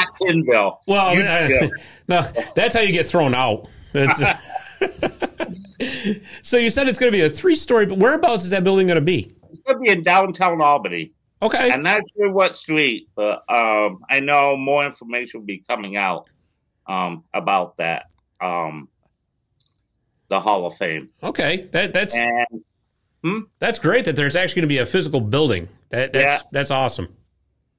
[0.45, 1.67] Well, uh,
[2.09, 2.21] no,
[2.53, 3.69] that's how you get thrown out.
[3.93, 4.21] That's
[6.41, 8.95] so you said it's going to be a three-story, but whereabouts is that building going
[8.95, 9.35] to be?
[9.49, 11.11] It's going to be in downtown Albany.
[11.41, 11.71] Okay.
[11.71, 16.29] I'm not sure what street, but um, I know more information will be coming out
[16.87, 18.05] um, about that.
[18.41, 18.89] Um,
[20.29, 21.09] the Hall of Fame.
[21.23, 22.63] Okay, that that's and,
[23.23, 23.39] hmm?
[23.59, 25.69] that's great that there's actually going to be a physical building.
[25.89, 26.49] That that's yeah.
[26.51, 27.15] that's awesome.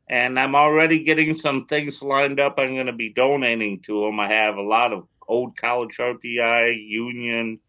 [0.08, 2.54] And I'm already getting some things lined up.
[2.58, 4.18] I'm going to be donating to them.
[4.18, 7.60] I have a lot of old college RPI, Union,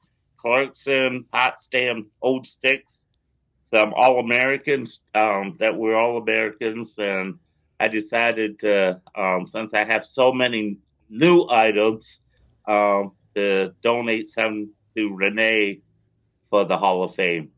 [0.41, 3.05] Clarkson, Potsdam, Old Sticks,
[3.61, 7.39] some All Americans um, that were All Americans, and
[7.79, 10.77] I decided to, um, since I have so many
[11.09, 12.21] new items,
[12.67, 15.81] um, to donate some to Renee
[16.49, 17.51] for the Hall of Fame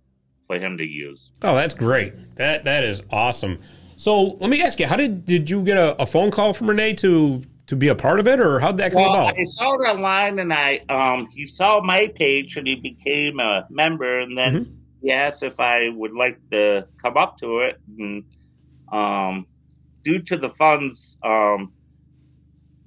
[0.46, 1.32] for him to use.
[1.42, 2.36] Oh, that's great.
[2.36, 3.60] That that is awesome.
[3.96, 6.70] So let me ask you, how did did you get a, a phone call from
[6.70, 9.40] Renee to to be a part of it, or how'd that come well, about?
[9.40, 13.66] I saw it online, and I um, he saw my page, and he became a
[13.70, 14.74] member, and then mm-hmm.
[15.02, 18.26] he asked if I would like to come up to it, and
[18.92, 19.48] um,
[20.04, 21.72] due to the funds, um,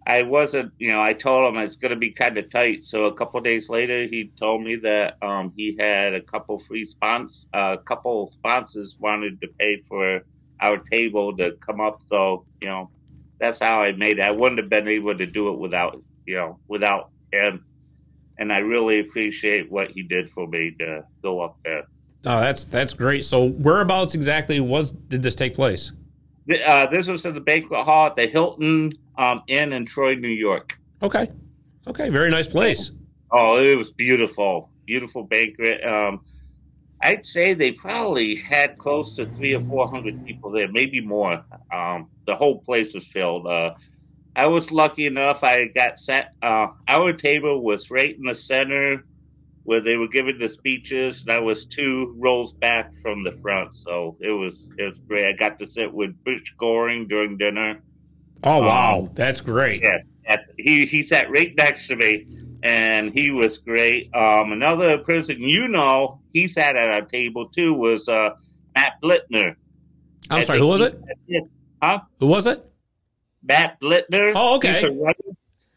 [0.06, 2.84] I wasn't, you know, I told him it's going to be kind of tight.
[2.84, 6.84] So a couple days later, he told me that um, he had a couple free
[6.84, 10.20] sponsors, a uh, couple sponsors wanted to pay for
[10.60, 12.02] our table to come up.
[12.02, 12.90] So you know,
[13.38, 14.22] that's how I made it.
[14.22, 17.64] I wouldn't have been able to do it without you know without him.
[18.36, 21.84] And I really appreciate what he did for me to go up there.
[22.26, 23.24] Oh, that's that's great.
[23.24, 25.92] So whereabouts exactly was did this take place?
[26.66, 30.28] Uh, this was at the banquet hall at the Hilton um, Inn in Troy, New
[30.28, 30.78] York.
[31.02, 31.30] Okay,
[31.86, 32.90] okay, very nice place.
[33.30, 35.84] Oh, it was beautiful, beautiful banquet.
[35.84, 36.24] Um,
[37.04, 41.44] I'd say they probably had close to three or four hundred people there, maybe more.
[41.70, 43.46] Um, the whole place was filled.
[43.46, 43.74] Uh,
[44.34, 46.32] I was lucky enough; I got sat.
[46.40, 49.04] Uh, our table was right in the center
[49.64, 53.74] where they were giving the speeches, and I was two rows back from the front,
[53.74, 55.26] so it was it was great.
[55.26, 57.82] I got to sit with Butch Goring during dinner.
[58.42, 59.82] Oh wow, um, that's great!
[59.82, 62.26] Yeah, that's, he he sat right next to me
[62.64, 64.12] and he was great.
[64.14, 68.30] Um, another person you know, he sat at our table too, was uh,
[68.74, 69.56] Matt Blittner.
[70.30, 70.98] I'm I sorry, who was it?
[71.82, 72.00] Huh?
[72.18, 72.64] Who was it?
[73.42, 74.32] Matt Blittner.
[74.34, 74.90] Oh, okay.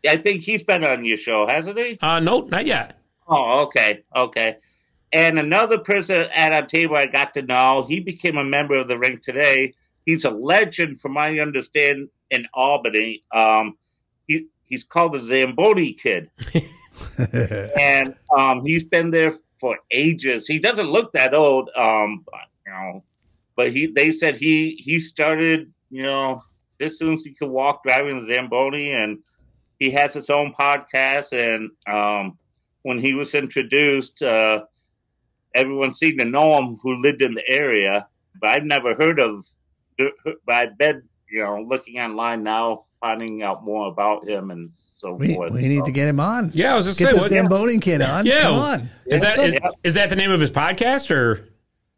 [0.08, 1.98] I think he's been on your show, hasn't he?
[2.02, 2.98] Uh, no, not yet.
[3.28, 4.56] Oh, okay, okay.
[5.12, 8.88] And another person at our table I got to know, he became a member of
[8.88, 9.74] the ring today.
[10.06, 13.26] He's a legend, from my understanding, in Albany.
[13.34, 13.78] Um,
[14.26, 16.30] he, he's called the Zamboni Kid.
[17.80, 20.48] and um, he's been there for ages.
[20.48, 22.26] He doesn't look that old, um,
[22.66, 23.04] you know,
[23.56, 26.44] but he they said he he started, you know,
[26.80, 29.20] as soon as he could walk driving Zamboni, and
[29.80, 31.34] he has his own podcast.
[31.34, 32.38] And um,
[32.84, 34.66] when he was introduced, uh,
[35.56, 38.08] everyone seemed to know him who lived in the area,
[38.40, 39.46] but I've never heard of.
[39.98, 40.98] But I bet
[41.30, 45.54] you know, looking online now, finding out more about him and so we, forth.
[45.54, 46.52] We need to get him on.
[46.54, 48.26] Yeah, I was just get saying, the Zamboni kid on.
[48.26, 48.90] Yeah, come on.
[49.06, 51.48] Is that is, is, that the name of his podcast or?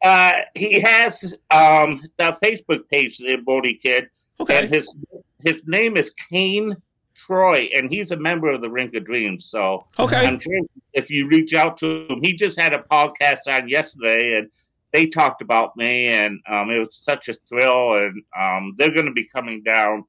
[0.01, 4.09] Uh, he has um, the Facebook page, Zamboni Kid.
[4.39, 4.63] Okay.
[4.63, 4.95] And his
[5.41, 6.77] his name is Kane
[7.13, 9.45] Troy, and he's a member of the Rink of Dreams.
[9.45, 10.61] So okay, I'm sure
[10.93, 14.49] if you reach out to him, he just had a podcast on yesterday, and
[14.93, 17.95] they talked about me, and um, it was such a thrill.
[17.95, 20.05] And um, they're going to be coming down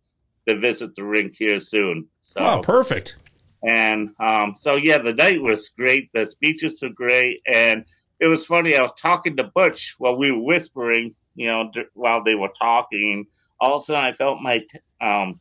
[0.53, 2.09] to visit the rink here soon.
[2.21, 3.17] So, oh, perfect.
[3.63, 6.11] And um, so, yeah, the night was great.
[6.13, 7.85] The speeches were great, and
[8.19, 8.77] it was funny.
[8.77, 12.53] I was talking to Butch while we were whispering, you know, d- while they were
[12.59, 13.27] talking.
[13.61, 14.65] All of a sudden, I felt my
[15.01, 15.41] um,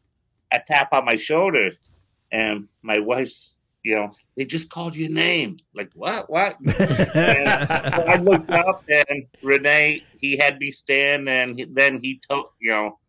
[0.51, 1.72] a tap on my shoulder,
[2.32, 5.57] and my wife's you know, they just called your name.
[5.74, 6.30] Like, what?
[6.30, 6.57] What?
[6.68, 12.72] I looked up and Renee, he had me stand and he, then he told, you
[12.72, 12.99] know,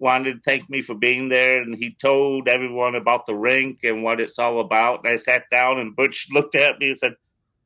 [0.00, 4.02] wanted to thank me for being there and he told everyone about the rink and
[4.02, 5.04] what it's all about.
[5.04, 7.14] And I sat down and Butch looked at me and said,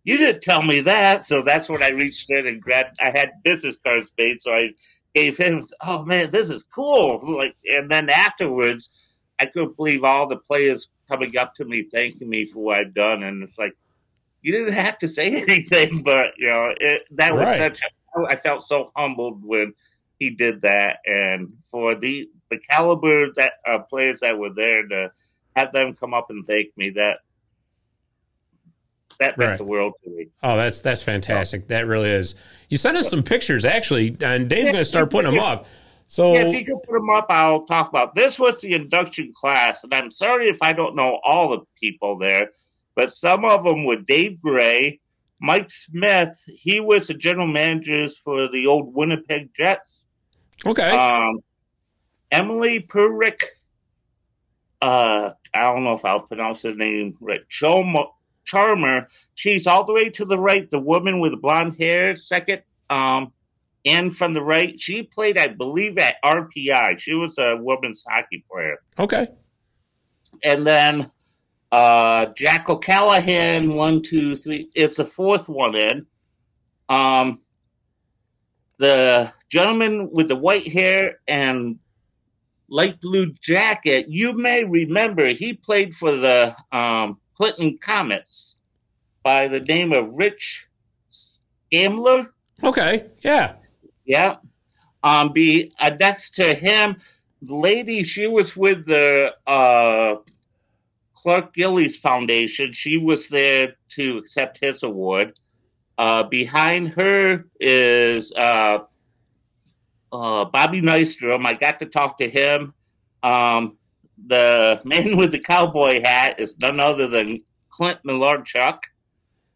[0.04, 1.24] you didn't tell me that.
[1.24, 4.42] So that's when I reached in and grabbed, I had business cards made.
[4.42, 4.70] So I
[5.14, 7.20] gave him, oh man, this is cool.
[7.38, 8.90] Like, and then afterwards,
[9.40, 12.94] I couldn't believe all the players coming up to me thanking me for what I've
[12.94, 13.74] done, and it's like
[14.42, 17.58] you didn't have to say anything, but you know it, that was Right.
[17.58, 17.80] such.
[17.82, 19.74] A, I felt so humbled when
[20.18, 25.10] he did that, and for the the caliber that uh, players that were there to
[25.56, 27.18] have them come up and thank me that
[29.20, 29.58] that meant Right.
[29.58, 30.26] the world to me.
[30.42, 31.68] Oh, that's that's fantastic.
[31.68, 32.34] That really is.
[32.68, 35.66] You sent us some pictures actually, and Dave's going to start putting them up.
[36.08, 38.14] So Yeah, if you could put them up, I'll talk about.
[38.14, 42.18] This was the induction class, and I'm sorry if I don't know all the people
[42.18, 42.50] there,
[42.94, 45.00] but some of them were Dave Gray,
[45.44, 46.42] Mike Smith.
[46.46, 50.06] He was the general manager for the old Winnipeg Jets.
[50.64, 51.40] okay, Um,
[52.30, 53.42] Emily Purick.
[54.80, 57.46] Uh, I don't know if I'll pronounce her name right.
[57.48, 58.06] Choma,
[58.44, 59.08] Charmer.
[59.34, 60.70] She's all the way to the right.
[60.70, 62.62] The woman with the blonde hair, second.
[62.90, 63.32] Um,
[63.84, 66.98] and from the right, she played, I believe, at RPI.
[66.98, 68.78] She was a women's hockey player.
[68.98, 69.28] okay,
[70.42, 71.10] And then
[71.74, 76.06] uh, Jack O'Callahan, one, two, three, is the fourth one in.
[76.88, 77.40] Um,
[78.78, 81.80] the gentleman with the white hair and
[82.68, 88.56] light blue jacket, you may remember he played for the um, Clinton Comets
[89.24, 90.68] by the name of Rich
[91.10, 92.28] Scamler.
[92.62, 93.54] okay, yeah,
[94.04, 94.36] Yeah.
[95.02, 97.00] Um, be uh, next to him,
[97.42, 100.14] lady, she was with the uh,
[101.24, 102.74] Clark Gillies Foundation.
[102.74, 105.32] She was there to accept his award.
[105.96, 108.80] Uh, behind her is uh,
[110.12, 111.46] uh, Bobby Nystrom.
[111.46, 112.74] I got to talk to him.
[113.22, 113.78] Um,
[114.26, 118.80] the man with the cowboy hat is none other than Clint Malarchuk.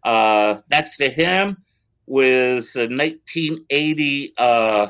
[0.02, 1.58] Uh, next to him
[2.06, 4.86] was a 1980 uh,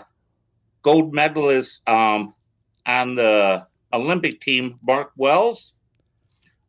[0.82, 2.34] gold medalist um,
[2.86, 5.74] on the Olympic team, Mark Wells.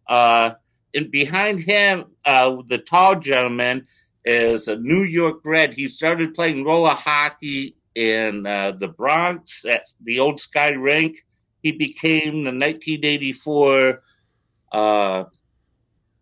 [0.10, 0.56] Uh,
[0.94, 3.86] and behind him, uh, the tall gentleman
[4.26, 5.74] is a New York Red.
[5.74, 11.18] He started playing roller hockey in uh, the Bronx at the old Sky Rink.
[11.62, 14.02] He became the 1984
[14.72, 15.24] uh,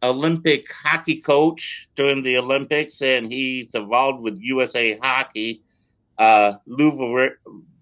[0.03, 5.63] Olympic hockey coach during the Olympics, and he's involved with USA Hockey.
[6.17, 6.91] Uh, Lou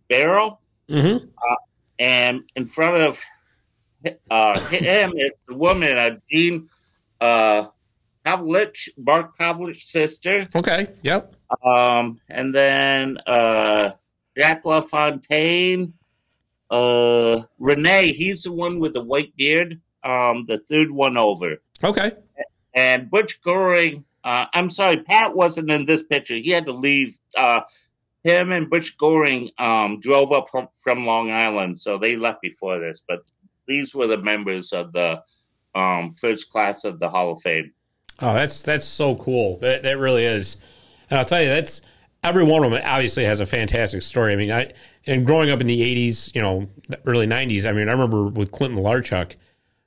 [0.10, 0.58] Vairo,
[0.89, 1.18] hmm
[1.97, 3.18] and in front of
[4.32, 6.70] uh, him is the woman, uh, Jean
[7.22, 7.68] uh,
[8.26, 10.47] Pavelich, Mark Pavelich's sister.
[10.56, 13.91] okay, yep, Um, and then uh,
[14.38, 15.93] Jack LaFontaine,
[16.72, 21.62] uh, Renee, he's the one with the white beard, um, the third one over.
[21.84, 22.12] okay,
[22.74, 26.36] And Butch Goring, uh, I'm sorry, Pat wasn't in this picture.
[26.36, 27.18] He had to leave.
[27.38, 27.62] Uh,
[28.24, 32.80] him and Butch Goring um, drove up from, from Long Island, so they left before
[32.80, 33.03] this.
[33.08, 33.20] But
[33.68, 35.22] these were the members of the
[35.74, 37.74] um, first class of the Hall of Fame.
[38.20, 39.57] Oh, that's that's so cool.
[39.59, 40.57] That that really is.
[41.09, 41.82] And I'll tell you, that's
[42.24, 44.34] every one of them obviously has a fantastic story.
[44.34, 44.72] I mean, I
[45.05, 46.68] and growing up in the '80s, you know,
[47.05, 47.68] early '90s.
[47.68, 49.36] I mean, I remember with Clint Malarchuk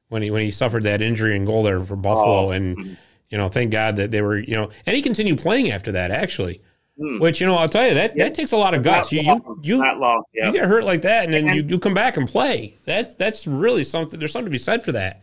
[0.09, 2.99] when he when he suffered that injury in goal there for Buffalo, Oh, and
[3.31, 6.11] you know, thank God that they were, you know, and he continued playing after that
[6.11, 6.63] actually.
[6.99, 7.19] Hmm.
[7.21, 9.13] Which you know, I'll tell you that that takes a lot of guts.
[9.13, 10.23] You Not you long, you, not long.
[10.35, 10.47] Yeah.
[10.49, 12.77] you get hurt like that, and then And- you, you come back and play.
[12.85, 14.19] That's that's really something.
[14.19, 15.23] There's something to be said for that.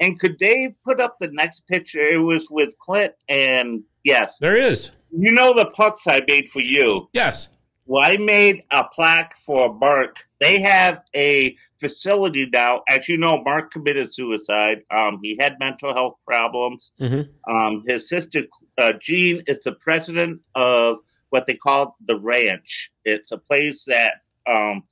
[0.00, 2.00] And could Dave put up the next picture?
[2.00, 4.92] It was with Clint, and yes, There is.
[5.14, 7.08] you know the pucks I made for you.
[7.12, 7.48] Yes.
[7.90, 10.28] Well, I made a plaque for Mark.
[10.38, 12.82] They have a facility now.
[12.88, 14.82] As you know, Mark committed suicide.
[14.92, 16.92] Um, he had mental health problems.
[17.00, 17.30] Mhm.
[17.50, 18.44] Um, his sister,
[18.78, 20.98] uh, Jean, is the president of
[21.30, 22.92] what they call the ranch.
[23.04, 24.84] It's a place that um,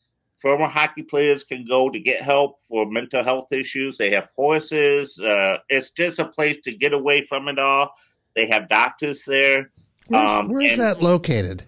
[0.42, 3.96] former hockey players can go to get help for mental health issues.
[3.96, 5.20] They have horses.
[5.20, 7.92] Uh, it's just a place to get away from it all.
[8.34, 9.70] They have doctors there.
[10.08, 11.62] Where's, Um, where's and- that located?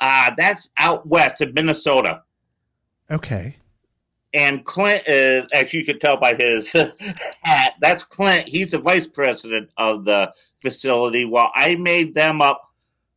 [0.00, 2.22] Uh, that's out west in Minnesota.
[3.10, 3.56] Okay.
[4.32, 6.72] And Clint is, as you can tell by his
[7.42, 8.48] hat, that's Clint.
[8.48, 10.32] He's the vice president of the
[10.62, 11.24] facility.
[11.24, 12.62] Well, I made them up.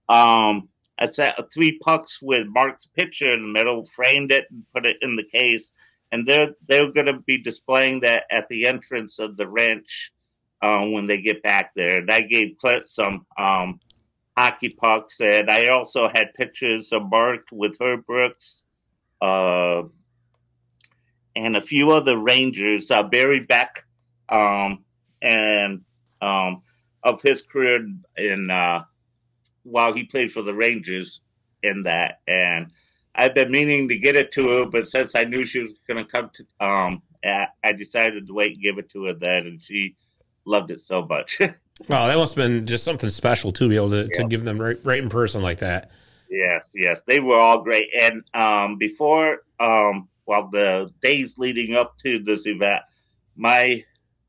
[0.09, 4.85] Um, I set three pucks with Mark's picture in the middle, framed it, and put
[4.85, 5.73] it in the case.
[6.11, 10.11] And they're they're going to be displaying that at the entrance of the ranch
[10.61, 11.99] um, when they get back there.
[11.99, 13.79] And I gave Clint some um,
[14.37, 18.63] hockey pucks, and I also had pictures of Mark with Herb Brooks.
[19.21, 19.83] Uh,
[21.35, 23.85] and a few other Rangers, uh, Barry Beck,
[24.29, 24.83] um,
[25.21, 25.81] and
[26.21, 26.61] um,
[27.03, 28.83] of his career in uh,
[29.63, 31.21] while he played for the Rangers
[31.61, 32.19] in that.
[32.27, 32.71] And
[33.15, 36.03] I've been meaning to get it to her, but since I knew she was going
[36.03, 39.61] to come to, um, I decided to wait and give it to her then, and
[39.61, 39.95] she
[40.45, 41.39] loved it so much.
[41.87, 44.21] Wow, that must have been just something special to be able to, Yeah.
[44.21, 45.91] to give them right, right in person like that.
[46.29, 47.89] Yes, yes, they were all great.
[47.99, 52.81] And um, before, um, well, the days leading up to this event,
[53.35, 53.83] my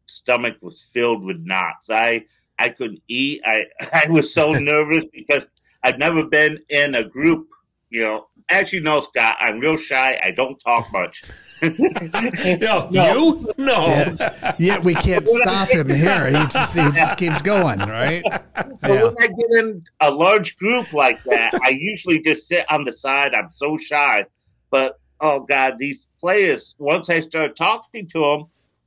[0.07, 1.90] stomach was filled with knots.
[1.90, 2.24] I
[2.59, 3.40] I couldn't eat.
[3.45, 5.51] I I was so nervous because
[5.82, 7.49] I've never been in a group.
[7.90, 10.20] You know, as you know, Scott, I'm real shy.
[10.22, 11.24] I don't talk much.
[11.62, 13.53] No, you?
[13.57, 13.86] No.
[13.86, 14.55] Yeah.
[14.59, 16.26] Yet we can't stop him here.
[16.26, 18.22] He just, he just keeps going, right?
[18.55, 19.05] But Yeah.
[19.05, 22.92] when I get in a large group like that, I usually just sit on the
[22.92, 23.32] side.
[23.34, 24.26] I'm so shy.
[24.70, 26.74] But oh god, these players.
[26.78, 28.45] Once I started talking to them,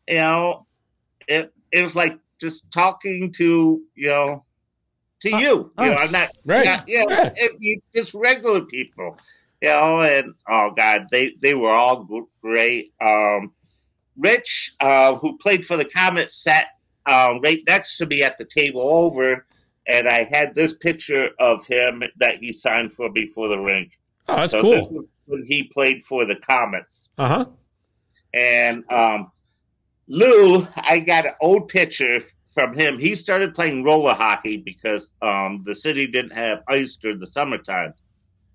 [0.08, 0.68] you know,
[1.28, 4.44] it it was like just talking to you know
[5.22, 5.72] to uh, you.
[5.80, 5.96] You know.
[5.96, 6.66] I'm not Right.
[6.66, 7.34] not- yeah, Yeah.
[7.36, 9.18] it- you- just regular people.
[9.62, 12.08] You know, and oh god, they they were all
[12.42, 12.94] great.
[13.02, 13.54] Um,
[14.16, 16.68] Rich, uh, who played for the Comets, sat
[17.06, 19.46] um, right next to me at the table over,
[19.88, 24.00] and I had this picture of him that he signed for me for the rink.
[24.28, 24.72] Oh, that's so cool.
[24.72, 27.10] this was when he played for the Comets.
[27.18, 27.46] Uh huh.
[28.34, 29.32] And um,
[30.08, 32.22] Lou, I got an old picture
[32.54, 33.00] from him.
[33.00, 37.94] He started playing roller hockey because um, the city didn't have ice during the summertime.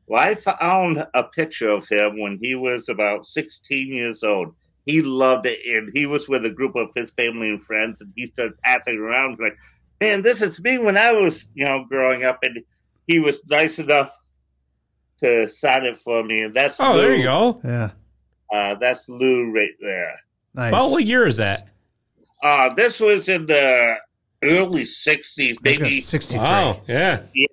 [0.07, 4.55] Well, I found a picture of him when he was about 16 years old.
[4.85, 8.13] He loved it, and he was with a group of his family and friends, and
[8.17, 9.57] he started passing around like,
[10.01, 12.65] "Man, this is me when I was, you know, growing up." And
[13.07, 14.11] he was nice enough
[15.21, 17.01] to sign it for me, and that's Oh, Lou.
[17.01, 17.61] there you go.
[17.63, 17.91] Yeah.
[18.53, 20.21] Uh, that's Lou right there.
[20.53, 20.73] Nice.
[20.73, 21.69] Well, what year is that?
[22.43, 23.97] Uh, this was in the
[24.43, 26.01] early 60s, I was gonna- maybe.
[26.01, 26.39] 63.
[26.41, 26.83] Wow.
[26.89, 27.23] Yeah.
[27.33, 27.47] Yeah,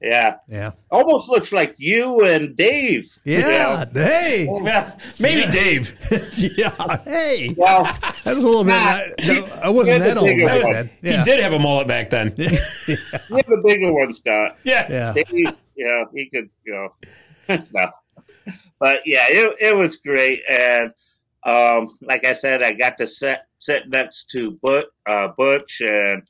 [0.00, 0.36] yeah.
[0.48, 0.70] Yeah.
[0.90, 3.08] Almost looks like you and Dave.
[3.24, 3.84] you Yeah.
[3.92, 4.02] know.
[4.02, 4.48] Hey.
[4.64, 4.98] Yeah.
[5.20, 5.50] Maybe Yeah.
[5.50, 5.96] Dave.
[6.58, 6.98] yeah.
[7.04, 7.54] Hey.
[7.56, 7.84] Well,
[8.24, 8.72] That was a little bit.
[8.74, 10.72] I, I wasn't that old back one.
[10.72, 10.90] then.
[11.02, 12.34] He did have a mullet back then.
[12.36, 12.96] you
[13.30, 14.56] have a bigger one, Scott.
[14.64, 14.86] Yeah.
[14.90, 15.12] Yeah.
[15.12, 16.88] Dave, you he could, you know,
[17.74, 17.90] no.
[18.78, 20.42] But yeah, it, it was great.
[20.48, 20.92] And
[21.44, 26.22] um, like I said, I got to sit, sit next to Butch, uh, Butch and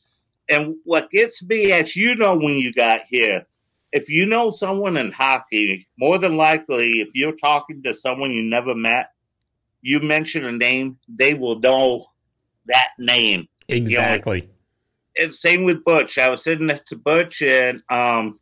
[0.49, 3.47] and what gets me, as you know, when you got here,
[3.93, 8.43] if you know someone in hockey, more than likely, if you're talking to someone you
[8.43, 9.11] never met,
[9.83, 12.07] you mention a name, they will know
[12.67, 13.49] that name.
[13.69, 14.49] Exactly.
[15.17, 16.19] And same with Butch.
[16.19, 18.39] I was sitting next to Butch, and um,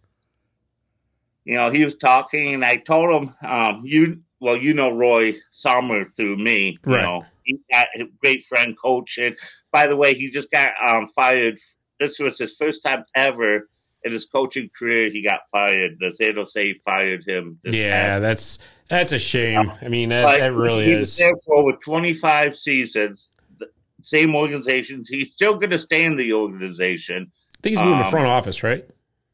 [1.44, 5.36] you know, he was talking, and I told him, um, you, well, you know, Roy
[5.50, 6.78] Sommer through me.
[6.84, 7.02] You Right.
[7.02, 9.36] know, he got a great friend, coach, and
[9.70, 11.58] by the way, he just got um fired.
[12.00, 13.68] This was his first time ever
[14.02, 15.10] in his coaching career.
[15.10, 15.96] He got fired.
[16.00, 17.58] The San Jose fired him.
[17.62, 19.72] this Yeah, past that's that's a shame.
[19.80, 21.16] I mean, that, that really he was is.
[21.16, 23.34] there for over 25 seasons.
[23.58, 23.68] The
[24.02, 25.08] same organizations.
[25.08, 27.30] He's still going to stay in the organization.
[27.32, 28.86] I think he's moving to um, front office, right?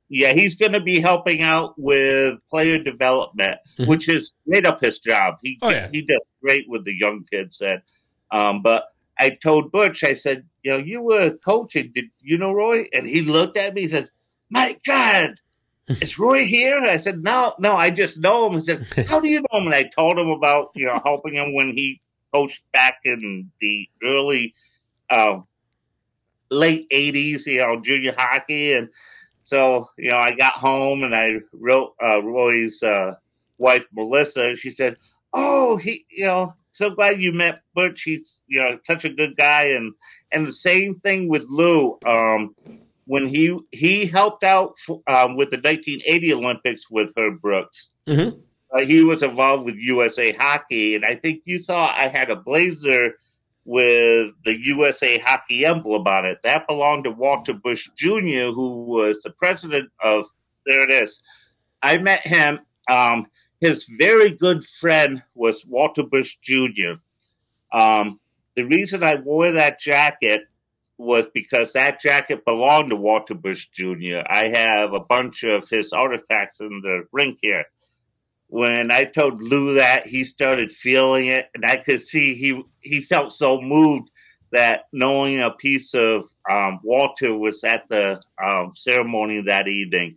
[0.08, 3.86] Yeah, he's going to be helping out with player development, Mhm.
[3.88, 5.36] which is right up his job.
[5.42, 5.88] He Oh, yeah.
[5.92, 7.60] he does great with the young kids.
[7.60, 7.80] And
[8.32, 8.84] um, but
[9.20, 11.92] I told Butch, I said, you know, you were coaching.
[11.94, 12.86] Did you know Roy?
[12.94, 13.82] And he looked at me.
[13.82, 14.08] He said,
[14.48, 15.34] "My God,
[15.88, 19.28] is Roy here?" I said, "No, no, I just know him." He said, "How do
[19.28, 22.00] you know him?" And I told him about you know helping him when he
[22.32, 24.54] coached back in the early,
[25.10, 25.40] uh,
[26.50, 28.88] late '80s, you know, junior hockey, and
[29.42, 33.16] so you know I got home and I wrote uh, Roy's uh,
[33.58, 34.48] wife Melissa.
[34.48, 34.96] and She said,
[35.34, 38.02] "Oh, he, you know, so glad you met Butch.
[38.02, 39.94] He's you know such a good guy." And
[40.32, 41.98] and the same thing with Lou.
[42.04, 42.54] Um,
[43.06, 47.90] when he he helped out f- um, with the 1980 Olympics with Herb Brooks.
[48.06, 48.42] Mhm.
[48.72, 52.36] Uh, he was involved with USA Hockey, and I think you saw I had a
[52.36, 53.14] blazer
[53.64, 56.38] with the USA Hockey emblem on it.
[56.44, 60.26] That belonged to Walter Bush Jr., who was the president of.
[60.66, 61.20] There it is.
[61.82, 63.26] I met him um,
[63.60, 66.94] his very good friend was Walter Bush Jr.
[67.72, 68.18] Um,
[68.56, 70.42] the reason I wore that jacket
[70.98, 74.20] was because that jacket belonged to Walter Bush Jr.
[74.26, 77.64] I have a bunch of his artifacts in the rink here.
[78.48, 83.00] When I told Lou that, he started feeling it, and I could see he he
[83.00, 84.10] felt so moved
[84.52, 90.16] that knowing a piece of um, Walter was at the um, ceremony that evening.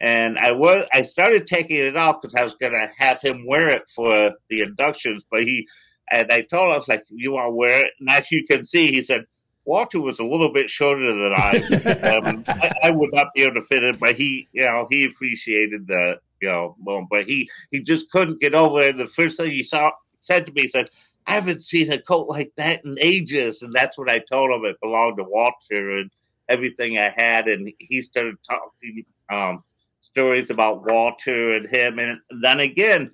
[0.00, 3.68] And I was I started taking it off because I was gonna have him wear
[3.68, 5.68] it for the inductions, but he
[6.10, 8.44] and I told him I was like, "You want to wear it?" And as you
[8.44, 9.24] can see, he said,
[9.64, 12.18] Walter was a little bit shorter than I.
[12.18, 15.04] um, I, I, would not be able to fit it, but he, you know, he
[15.04, 17.08] appreciated the, you know, moment.
[17.10, 18.96] But he, he just couldn't get over it.
[18.96, 19.90] The first thing he saw
[20.20, 20.90] said to me, he said,
[21.26, 24.64] "I haven't seen a coat like that in ages," and that's what I told him.
[24.64, 26.10] It belonged to Walter and
[26.48, 29.64] everything I had, and he started talking um,
[30.04, 33.10] stories about Walter and him, and then again,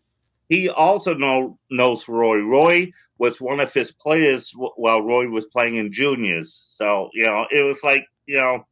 [0.49, 2.39] he also know, knows Roy.
[2.39, 6.53] Roy was one of his players while Roy was playing in juniors.
[6.53, 8.67] So you know, it was like you know,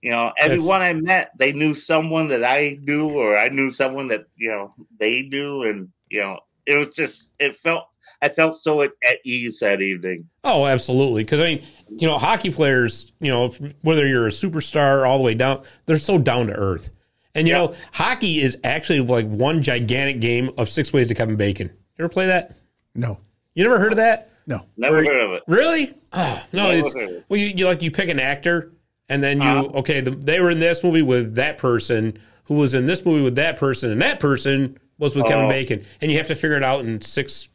[0.00, 4.08] you know, everyone I met, they knew someone that I knew, or I knew someone
[4.08, 7.86] that you know they knew, and you know, it was just it felt
[8.20, 10.28] I felt so at, at ease that evening.
[10.44, 11.24] Oh, absolutely.
[11.24, 13.52] Because I mean, you know, hockey players, you know,
[13.82, 16.90] whether you're a superstar all the way down, they're so down to earth.
[17.34, 21.36] And you know, hockey is actually like one gigantic game of six ways to Kevin
[21.36, 21.68] Bacon.
[21.68, 22.56] You ever play that?
[22.94, 23.20] No.
[23.54, 24.30] You never heard of that?
[24.46, 24.66] No.
[24.76, 25.42] Never Where, heard of it.
[25.46, 25.94] Really?
[26.12, 26.94] Oh, no, never it's
[27.28, 28.72] well, you, you, like you pick an actor,
[29.08, 29.78] and then you uh-huh.
[29.78, 33.22] okay, the, they were in this movie with that person, who was in this movie
[33.22, 35.48] with that person, and that person was with Kevin oh.
[35.48, 37.48] Bacon, and you have to figure it out in six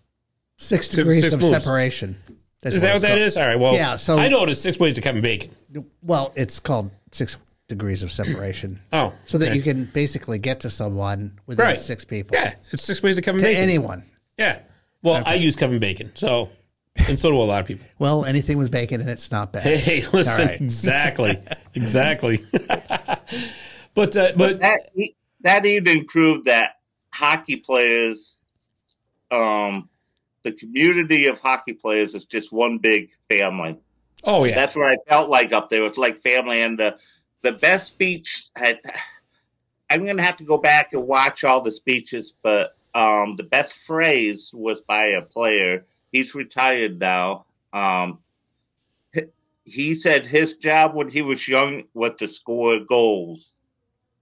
[0.57, 1.63] six degrees six of moves.
[1.63, 2.17] separation.
[2.61, 3.35] That's is that what that is?
[3.35, 3.59] All right.
[3.59, 3.97] Well, yeah.
[3.97, 5.51] So I know it is six ways to Kevin Bacon.
[6.01, 7.37] Well, it's called six
[7.67, 8.79] degrees of separation.
[8.91, 11.79] Oh, so that you can basically get to someone within right.
[11.79, 12.37] six people.
[12.37, 13.61] Yeah, it's six ways to Kevin to Bacon.
[13.61, 14.05] anyone.
[14.37, 14.59] Yeah.
[15.01, 15.31] Well, okay.
[15.31, 16.49] I use Kevin Bacon, so
[16.95, 17.85] and so do a lot of people.
[17.99, 19.63] Well, anything with bacon and it's not bad.
[19.63, 20.61] Hey, listen, right.
[20.61, 21.37] exactly,
[21.73, 22.45] exactly.
[23.93, 24.89] but uh, but that
[25.41, 26.75] that even proved that
[27.13, 28.39] hockey players,
[29.31, 29.89] um,
[30.43, 33.77] the community of hockey players is just one big family.
[34.23, 35.85] Oh yeah, that's what I felt like up there.
[35.85, 36.97] It's like family, and the
[37.41, 38.79] the best speech had.
[39.89, 43.43] I'm going to have to go back and watch all the speeches, but um, the
[43.43, 45.85] best phrase was by a player.
[46.11, 47.45] He's retired now.
[47.73, 48.19] Um,
[49.65, 53.55] he said his job when he was young was to score goals,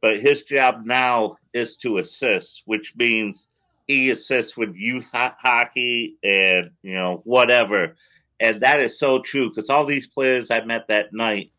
[0.02, 3.47] but his job now is to assist, which means
[3.88, 7.95] he assists with youth ho- hockey and you know whatever.
[8.39, 11.52] And that is so true because all these players I met that night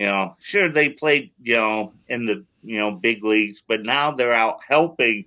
[0.00, 4.10] you know, sure they played, you know, in the you know big leagues, but now
[4.12, 5.26] they're out helping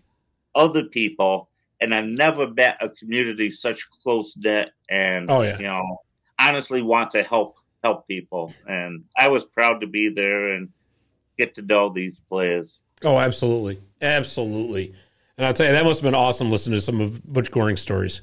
[0.55, 1.47] other people.
[1.79, 5.57] And I've never met a community such close knit and oh, yeah.
[5.57, 6.01] you know
[6.39, 8.51] honestly want to help help people.
[8.67, 10.69] And I was proud to be there and
[11.37, 12.79] get to know these players.
[13.03, 14.93] Oh, absolutely, absolutely.
[15.37, 17.77] And I'll tell you, that must have been awesome listening to some of Butch Goring
[17.77, 18.21] stories.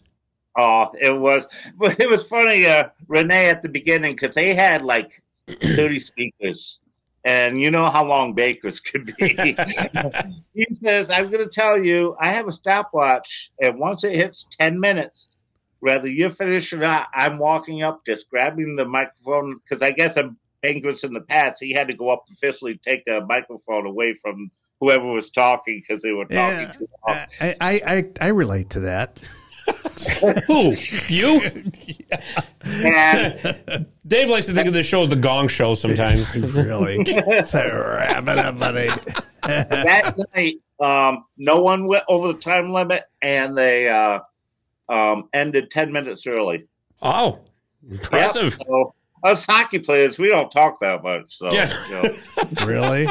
[0.56, 1.48] Oh, it was.
[1.76, 5.10] But it was funny, uh, Renee, at the beginning because they had like
[5.62, 6.80] 30 speakers.
[7.24, 9.36] And you know how long bakers could be.
[10.54, 14.46] he says, I'm going to tell you, I have a stopwatch, and once it hits
[14.58, 15.28] 10 minutes,
[15.80, 20.16] whether you're finished or not, I'm walking up, just grabbing the microphone, because I guess
[20.16, 24.14] I'm Penguins in the past, he had to go up officially take a microphone away
[24.20, 24.50] from
[24.80, 27.18] whoever was talking because they were talking yeah, too long.
[27.40, 29.20] I, I, I relate to that.
[30.46, 30.74] Who?
[31.08, 31.70] You?
[32.66, 33.54] Yeah.
[34.06, 36.34] Dave likes to think of this show as the Gong Show sometimes.
[36.36, 36.96] really.
[37.06, 38.88] It's a rabbit up, buddy.
[39.42, 44.20] that night, um, no one went over the time limit, and they uh,
[44.88, 46.66] um, ended ten minutes early.
[47.02, 47.40] Oh,
[47.88, 48.56] impressive!
[48.58, 51.36] Yep, so us hockey players, we don't talk that much.
[51.36, 51.86] So, yeah.
[51.88, 52.66] You know.
[52.66, 53.04] really,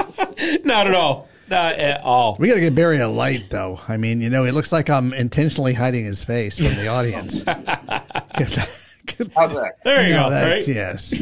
[0.64, 1.30] not at all.
[1.50, 2.36] Not at all.
[2.40, 3.80] We got to get Barry a light, though.
[3.88, 7.44] I mean, you know, it looks like I'm intentionally hiding his face from the audience.
[9.36, 9.78] How's that?
[9.84, 10.30] There you no, go.
[10.30, 10.68] That, right?
[10.68, 11.18] Yes.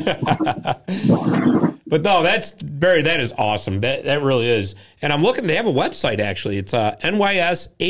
[1.88, 3.04] but no, that's Barry.
[3.04, 3.80] That is awesome.
[3.82, 4.76] That that really is.
[5.02, 5.48] And I'm looking.
[5.48, 6.58] They have a website actually.
[6.58, 7.84] It's uh, nysshhof.com.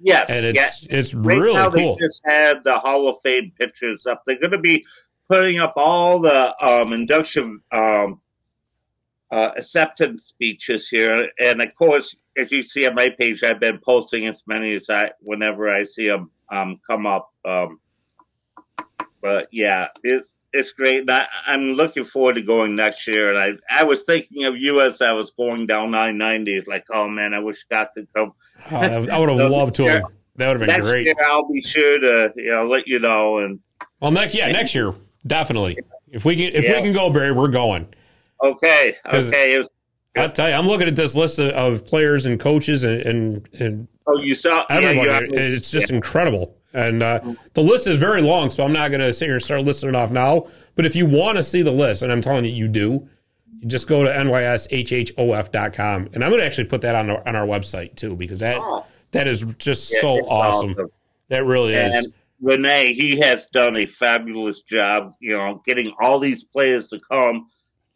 [0.00, 0.86] Yes, and it's yes.
[0.88, 1.96] it's right really now cool.
[1.96, 4.22] They just had the Hall of Fame pictures up.
[4.24, 4.86] They're going to be
[5.28, 8.20] putting up all the um, induction um,
[9.30, 11.28] uh, acceptance speeches here.
[11.38, 14.88] And of course, as you see on my page, I've been posting as many as
[14.90, 17.30] I whenever I see them um, come up.
[17.44, 17.80] Um,
[19.20, 21.00] but yeah, it's it's great.
[21.00, 23.34] And I, I'm looking forward to going next year.
[23.34, 26.62] And I, I was thinking of you as I was going down 990.
[26.66, 28.32] Like, oh man, I wish Scott could come.
[28.70, 29.84] Oh, I would have So loved to.
[29.86, 30.02] Have,
[30.36, 31.04] that would have been great.
[31.04, 33.38] year, I'll be sure to you know let you know.
[33.38, 33.60] And
[34.00, 34.94] Well, next yeah, next year
[35.26, 35.76] definitely.
[36.10, 36.76] If we can if Yeah.
[36.76, 37.92] we can go, Barry, we're going.
[38.42, 39.58] Okay, okay.
[39.58, 39.72] Was,
[40.16, 43.48] I'll tell you, I'm looking at this list of, of players and coaches and and,
[43.60, 45.06] and oh, you saw yeah, everyone.
[45.06, 46.54] you It- it's just incredible.
[46.74, 47.20] And uh,
[47.54, 49.88] the list is very long, so I'm not going to sit here and start listing
[49.88, 50.48] it off now.
[50.74, 53.08] But if you want to see the list, and I'm telling you, you do,
[53.58, 54.10] you just go to
[55.16, 56.08] nyshhof.com.
[56.12, 58.58] And I'm going to actually put that on our, on our website too, because that
[58.60, 58.84] Oh.
[59.12, 60.90] that is just Yeah, so it's awesome.
[61.28, 62.08] That really is.
[62.40, 67.46] Renee, he has done a fabulous job, you know, getting all these players to come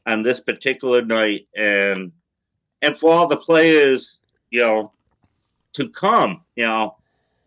[0.07, 2.13] on this particular night and
[2.81, 4.93] and for all the players, you know,
[5.75, 6.97] to come, you know,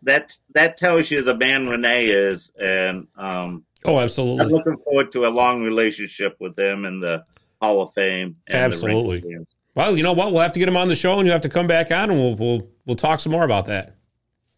[0.02, 5.12] that that tells you the man Renee is and um oh, absolutely, I'm looking forward
[5.12, 7.24] to a long relationship with him in the
[7.60, 8.36] Hall of Fame.
[8.46, 9.24] And Absolutely.
[9.74, 10.32] Well, you know what?
[10.32, 12.10] We'll have to get him on the show, and you have to come back on,
[12.10, 13.94] and we'll we'll we'll talk some more about that.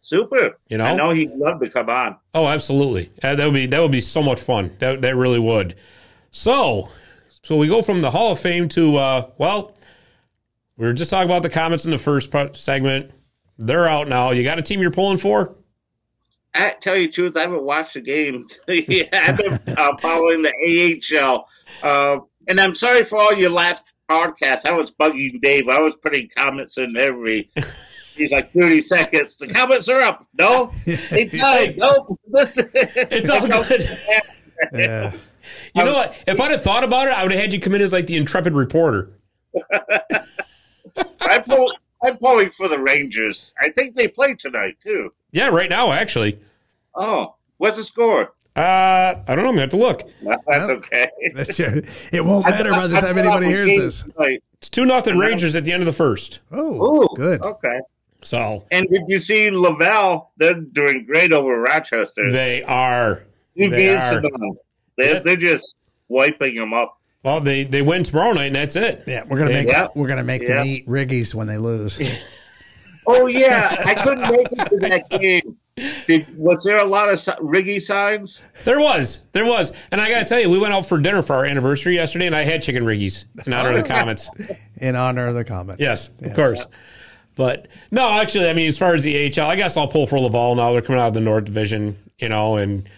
[0.00, 0.58] Super.
[0.68, 0.84] You know?
[0.84, 2.16] I know he'd love to come on.
[2.32, 3.10] Oh, absolutely.
[3.22, 4.76] Uh, that would be that would be so much fun.
[4.78, 5.74] That that really would.
[6.30, 6.90] So,
[7.48, 9.72] so we go from the Hall of Fame to uh, well,
[10.76, 13.10] we were just talking about the Comets in the first part, segment.
[13.56, 14.32] They're out now.
[14.32, 15.56] You got a team you're pulling for?
[16.54, 18.46] I tell you the truth, I haven't watched the game.
[18.68, 21.48] yeah, I've been uh, following the AHL.
[21.82, 24.66] Uh, and I'm sorry for all your last podcasts.
[24.66, 25.70] I was bugging Dave.
[25.70, 27.50] I was putting comments in every.
[28.14, 29.38] He's like 30 seconds.
[29.38, 30.26] The comments are up.
[30.38, 31.78] No, they died.
[31.78, 32.68] No, listen.
[32.74, 33.98] It's all good.
[34.74, 35.12] Yeah.
[35.74, 36.14] You know what?
[36.26, 38.06] If I'd have thought about it, I would have had you come in as like
[38.06, 39.10] the intrepid reporter.
[41.20, 41.72] I'm, pull,
[42.02, 43.54] I'm pulling for the Rangers.
[43.60, 45.12] I think they play tonight, too.
[45.32, 46.38] Yeah, right now actually.
[46.94, 48.34] Oh, what's the score?
[48.56, 49.50] Uh, I don't know.
[49.50, 50.02] I'm gonna have to look.
[50.46, 51.08] That's okay.
[51.34, 51.60] That's-
[52.12, 54.02] it won't matter by the I- I time anybody hears this.
[54.14, 54.42] tonight.
[54.54, 56.40] It's two nothing Rangers at the end of the first.
[56.50, 57.40] Oh, Ooh, good.
[57.44, 57.78] Okay.
[58.22, 60.32] So And did you see Laval?
[60.38, 62.32] They're doing great over Rochester.
[62.32, 63.22] they are.
[63.56, 64.22] Two they games are.
[64.98, 65.06] To none.
[65.06, 65.20] They're, Yeah.
[65.24, 65.76] they're just
[66.08, 66.96] wiping them up.
[67.24, 69.02] Well, they they win tomorrow night, and that's it.
[69.06, 69.88] Yeah, we're gonna make Yeah.
[69.94, 70.58] we're gonna make Yeah.
[70.58, 72.00] them eat Riggies when they lose.
[73.06, 75.56] Oh yeah, I couldn't make it to that game.
[76.06, 78.42] Did, was there a lot of Riggy signs?
[78.64, 81.22] There was, there was, and I got to tell you, we went out for dinner
[81.22, 84.28] for our anniversary yesterday, and I had chicken riggies in honor of the Comets.
[84.78, 85.80] in honor of the Comets.
[85.80, 86.66] Yes, of course.
[87.36, 90.18] But no, actually, I mean, as far as the AHL, I guess I'll pull for
[90.18, 90.72] Laval now.
[90.72, 92.88] They're coming out of the North Division, you know, and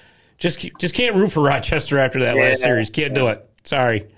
[0.41, 2.91] just just can't root for Rochester after that last series.
[2.91, 3.47] Can't do it.
[3.62, 4.09] Sorry,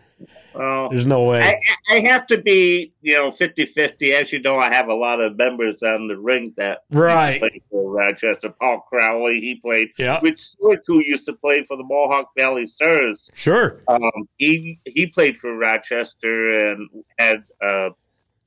[0.54, 1.42] Well, there's no way.
[1.42, 4.12] I, I have to be, you know, 50-50.
[4.12, 7.40] As you know, I have a lot of members on the ring that Right.
[7.40, 8.50] played for Rochester.
[8.50, 9.88] Paul Crowley, he played.
[9.98, 10.20] Yeah.
[10.22, 13.30] Rich Slick, who used to play for the Mohawk Valley Stars.
[13.34, 13.80] Sure.
[13.88, 17.90] Um, he he played for Rochester and had uh,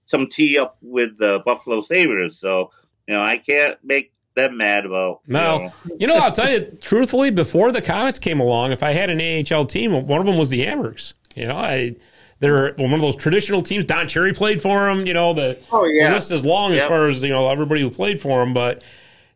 [0.06, 2.40] some tea up with the Buffalo Sabres.
[2.40, 2.72] So
[3.08, 5.22] you know, I can't make them mad about.
[5.28, 5.72] you No, know.
[6.00, 9.20] you know, I'll tell you truthfully, before the Comets came along, if I had an
[9.52, 11.14] AHL team, one of them was the Amerks.
[11.36, 11.96] You know, I
[12.40, 13.86] they're one of those traditional teams.
[13.86, 15.08] Don Cherry played for them.
[15.08, 16.10] You know, the, Oh, yeah.
[16.10, 18.54] the list is long as far as you know everybody who played for them.
[18.54, 18.84] But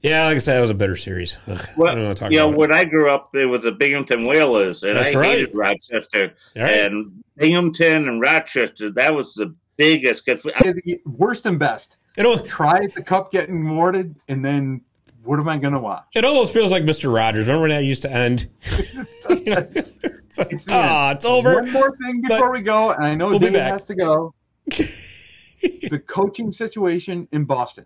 [0.01, 1.37] yeah, like I said, it was a bitter series.
[1.47, 2.57] Ugh, I Well, don't want to talk you know, it.
[2.57, 5.29] when I grew up, there was the Binghamton Whalers, and That's I right.
[5.39, 6.33] hated Rochester.
[6.57, 6.73] All right.
[6.73, 10.25] And Binghamton and Rochester, that was the biggest.
[10.25, 11.97] Cause The worst and best.
[12.17, 14.81] It, al- Try the cup getting awarded, and then
[15.29, 16.05] what am I going to watch?
[16.15, 17.45] it almost feels like Mister Rogers.
[17.45, 18.49] Remember when that used to end?
[19.29, 21.53] It's- It's like, It's ah, it's over.
[21.55, 24.33] One more thing before we go, and I know We'll Dave has to go.
[24.67, 27.85] the coaching situation in Boston.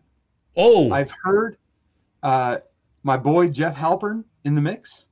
[0.58, 1.58] Oh, I've heard
[2.22, 2.58] uh,
[3.04, 5.08] my boy Jeff Halpern in the mix,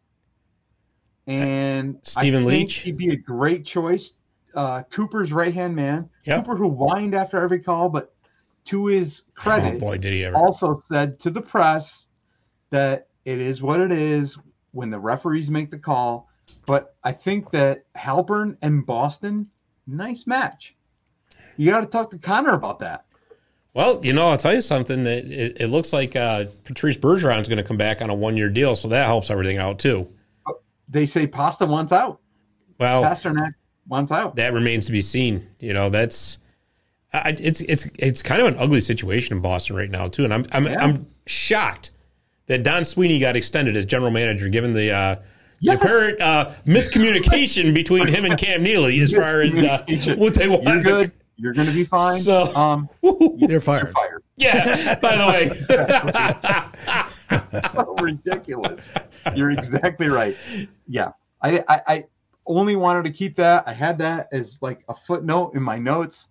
[1.27, 2.75] and Stephen I think Leach?
[2.79, 4.13] He'd be a great choice.
[4.53, 6.09] Uh, Cooper's right hand man.
[6.25, 6.45] Yep.
[6.45, 8.13] Cooper, who whined after every call, but
[8.65, 10.35] to his oh credit, boy, did he ever?
[10.35, 12.07] also said to the press
[12.71, 14.37] that it is what it is
[14.71, 16.29] when the referees make the call.
[16.65, 19.49] But I think that Halpern and Boston,
[19.87, 20.75] nice match.
[21.57, 23.05] You got to talk to Connor about that.
[23.73, 25.03] Well, you know, I'll tell you something.
[25.05, 28.49] That it, it looks like uh, Patrice Bergeron's going to come back on a one-year
[28.49, 30.09] deal, so that helps everything out too.
[30.89, 32.19] They say Pasta wants out.
[32.79, 33.53] Well, Pastrnak
[33.87, 34.35] wants out.
[34.35, 35.47] that remains to be seen.
[35.59, 36.37] You know, that's
[37.13, 40.33] I, it's it's it's kind of an ugly situation in Boston right now too, and
[40.33, 40.77] I'm I'm, Yeah.
[40.79, 41.91] I'm shocked
[42.47, 44.91] that Don Sweeney got extended as general manager, given the.
[44.91, 45.15] Uh,
[45.63, 45.77] Yes.
[45.77, 49.85] The apparent uh, miscommunication between him and Cam Neely as far as uh,
[50.17, 50.63] what they want.
[50.63, 51.11] You're good.
[51.35, 52.19] You're going to be fine.
[52.19, 53.91] So- um, You're you're fired.
[53.91, 54.23] fired.
[54.37, 54.95] Yeah.
[55.01, 55.51] By the way,
[57.69, 58.91] so ridiculous.
[59.35, 60.35] You're exactly right.
[60.87, 61.11] Yeah,
[61.41, 62.05] I, I, I,
[62.47, 63.63] only wanted to keep that.
[63.67, 66.29] I had that as like a footnote in my notes.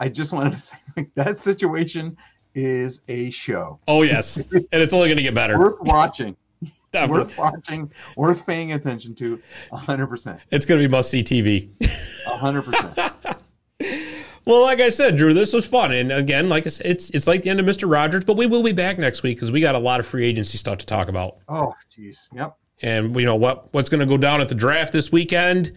[0.00, 2.16] I just wanted to say like that situation
[2.54, 3.78] is a show.
[3.88, 5.58] Oh yes, and it's only going to get better.
[5.58, 6.36] Worth watching.
[7.08, 11.68] Worth watching, worth paying attention to, hundred percent, It's going to be must see TV.
[12.24, 12.96] hundred percent.
[14.46, 17.26] Well, like I said, Drew, this was fun, and again, like I said, it's it's
[17.26, 19.62] like the end of Mister Rogers, but we will be back next week because we
[19.62, 22.54] got a lot of free agency stuff to talk about, Oh, jeez, yep.
[22.82, 25.72] and you know what what's going to go down at the draft this weekend,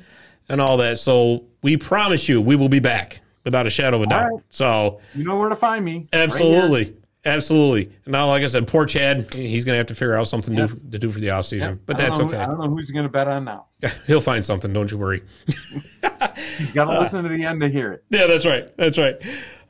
[0.49, 0.99] and all that.
[0.99, 4.31] So we promise you, we will be back without a shadow of a doubt.
[4.33, 4.43] right.
[4.49, 6.07] So You know where to find me.
[6.13, 6.97] Right absolutely.
[7.25, 7.91] Absolutely.
[8.05, 10.67] Now, like I said, poor Chad, he's going to have to figure out something Yeah.
[10.67, 12.37] to, do for the offseason, Yeah, but that's okay.
[12.37, 13.67] I don't know who's going to bet on now.
[14.05, 14.71] He'll find something.
[14.73, 15.23] Don't you worry.
[16.57, 18.03] He's got to uh, listen to the end to hear it.
[18.09, 18.75] Yeah, that's right.
[18.77, 19.15] That's right.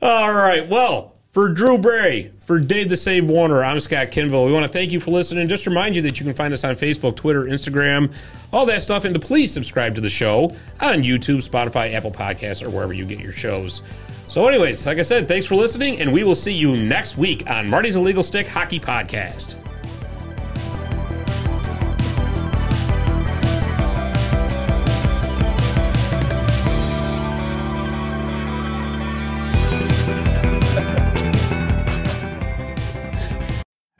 [0.02, 0.68] All right.
[0.68, 4.46] Well, for Drew Bray, for Dave the Save Warner, I'm Scott Kinville.
[4.46, 5.46] We want to thank you for listening.
[5.46, 8.12] Just remind you that you can find us on Facebook, Twitter, Instagram,
[8.52, 9.04] all that stuff.
[9.04, 13.04] And to please subscribe to the show on YouTube, Spotify, Apple Podcasts, or wherever you
[13.04, 13.82] get your shows.
[14.26, 17.48] So, anyways, like I said, thanks for listening, and we will see you next week
[17.50, 19.56] on Marty's Illegal Stick Hockey Podcast.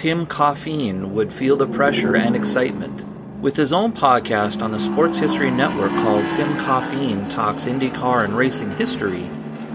[0.00, 3.04] Tim Coffeen would feel the pressure and excitement.
[3.42, 8.32] With his own podcast on the Sports History Network called Tim Coffeen Talks IndyCar and
[8.34, 9.28] Racing History,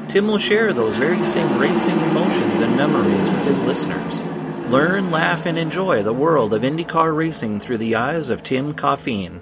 [0.10, 4.24] Tim will share those very same racing emotions and memories with his listeners.
[4.68, 9.42] Learn, laugh, and enjoy the world of IndyCar racing through the eyes of Tim Coffeen.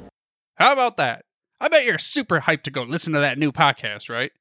[0.55, 1.23] How about that?
[1.61, 4.33] I bet you're super hyped to go listen to that new podcast, right?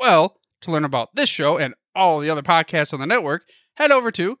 [0.00, 3.44] Well, to learn about this show and all the other podcasts on the network,
[3.76, 4.40] head over to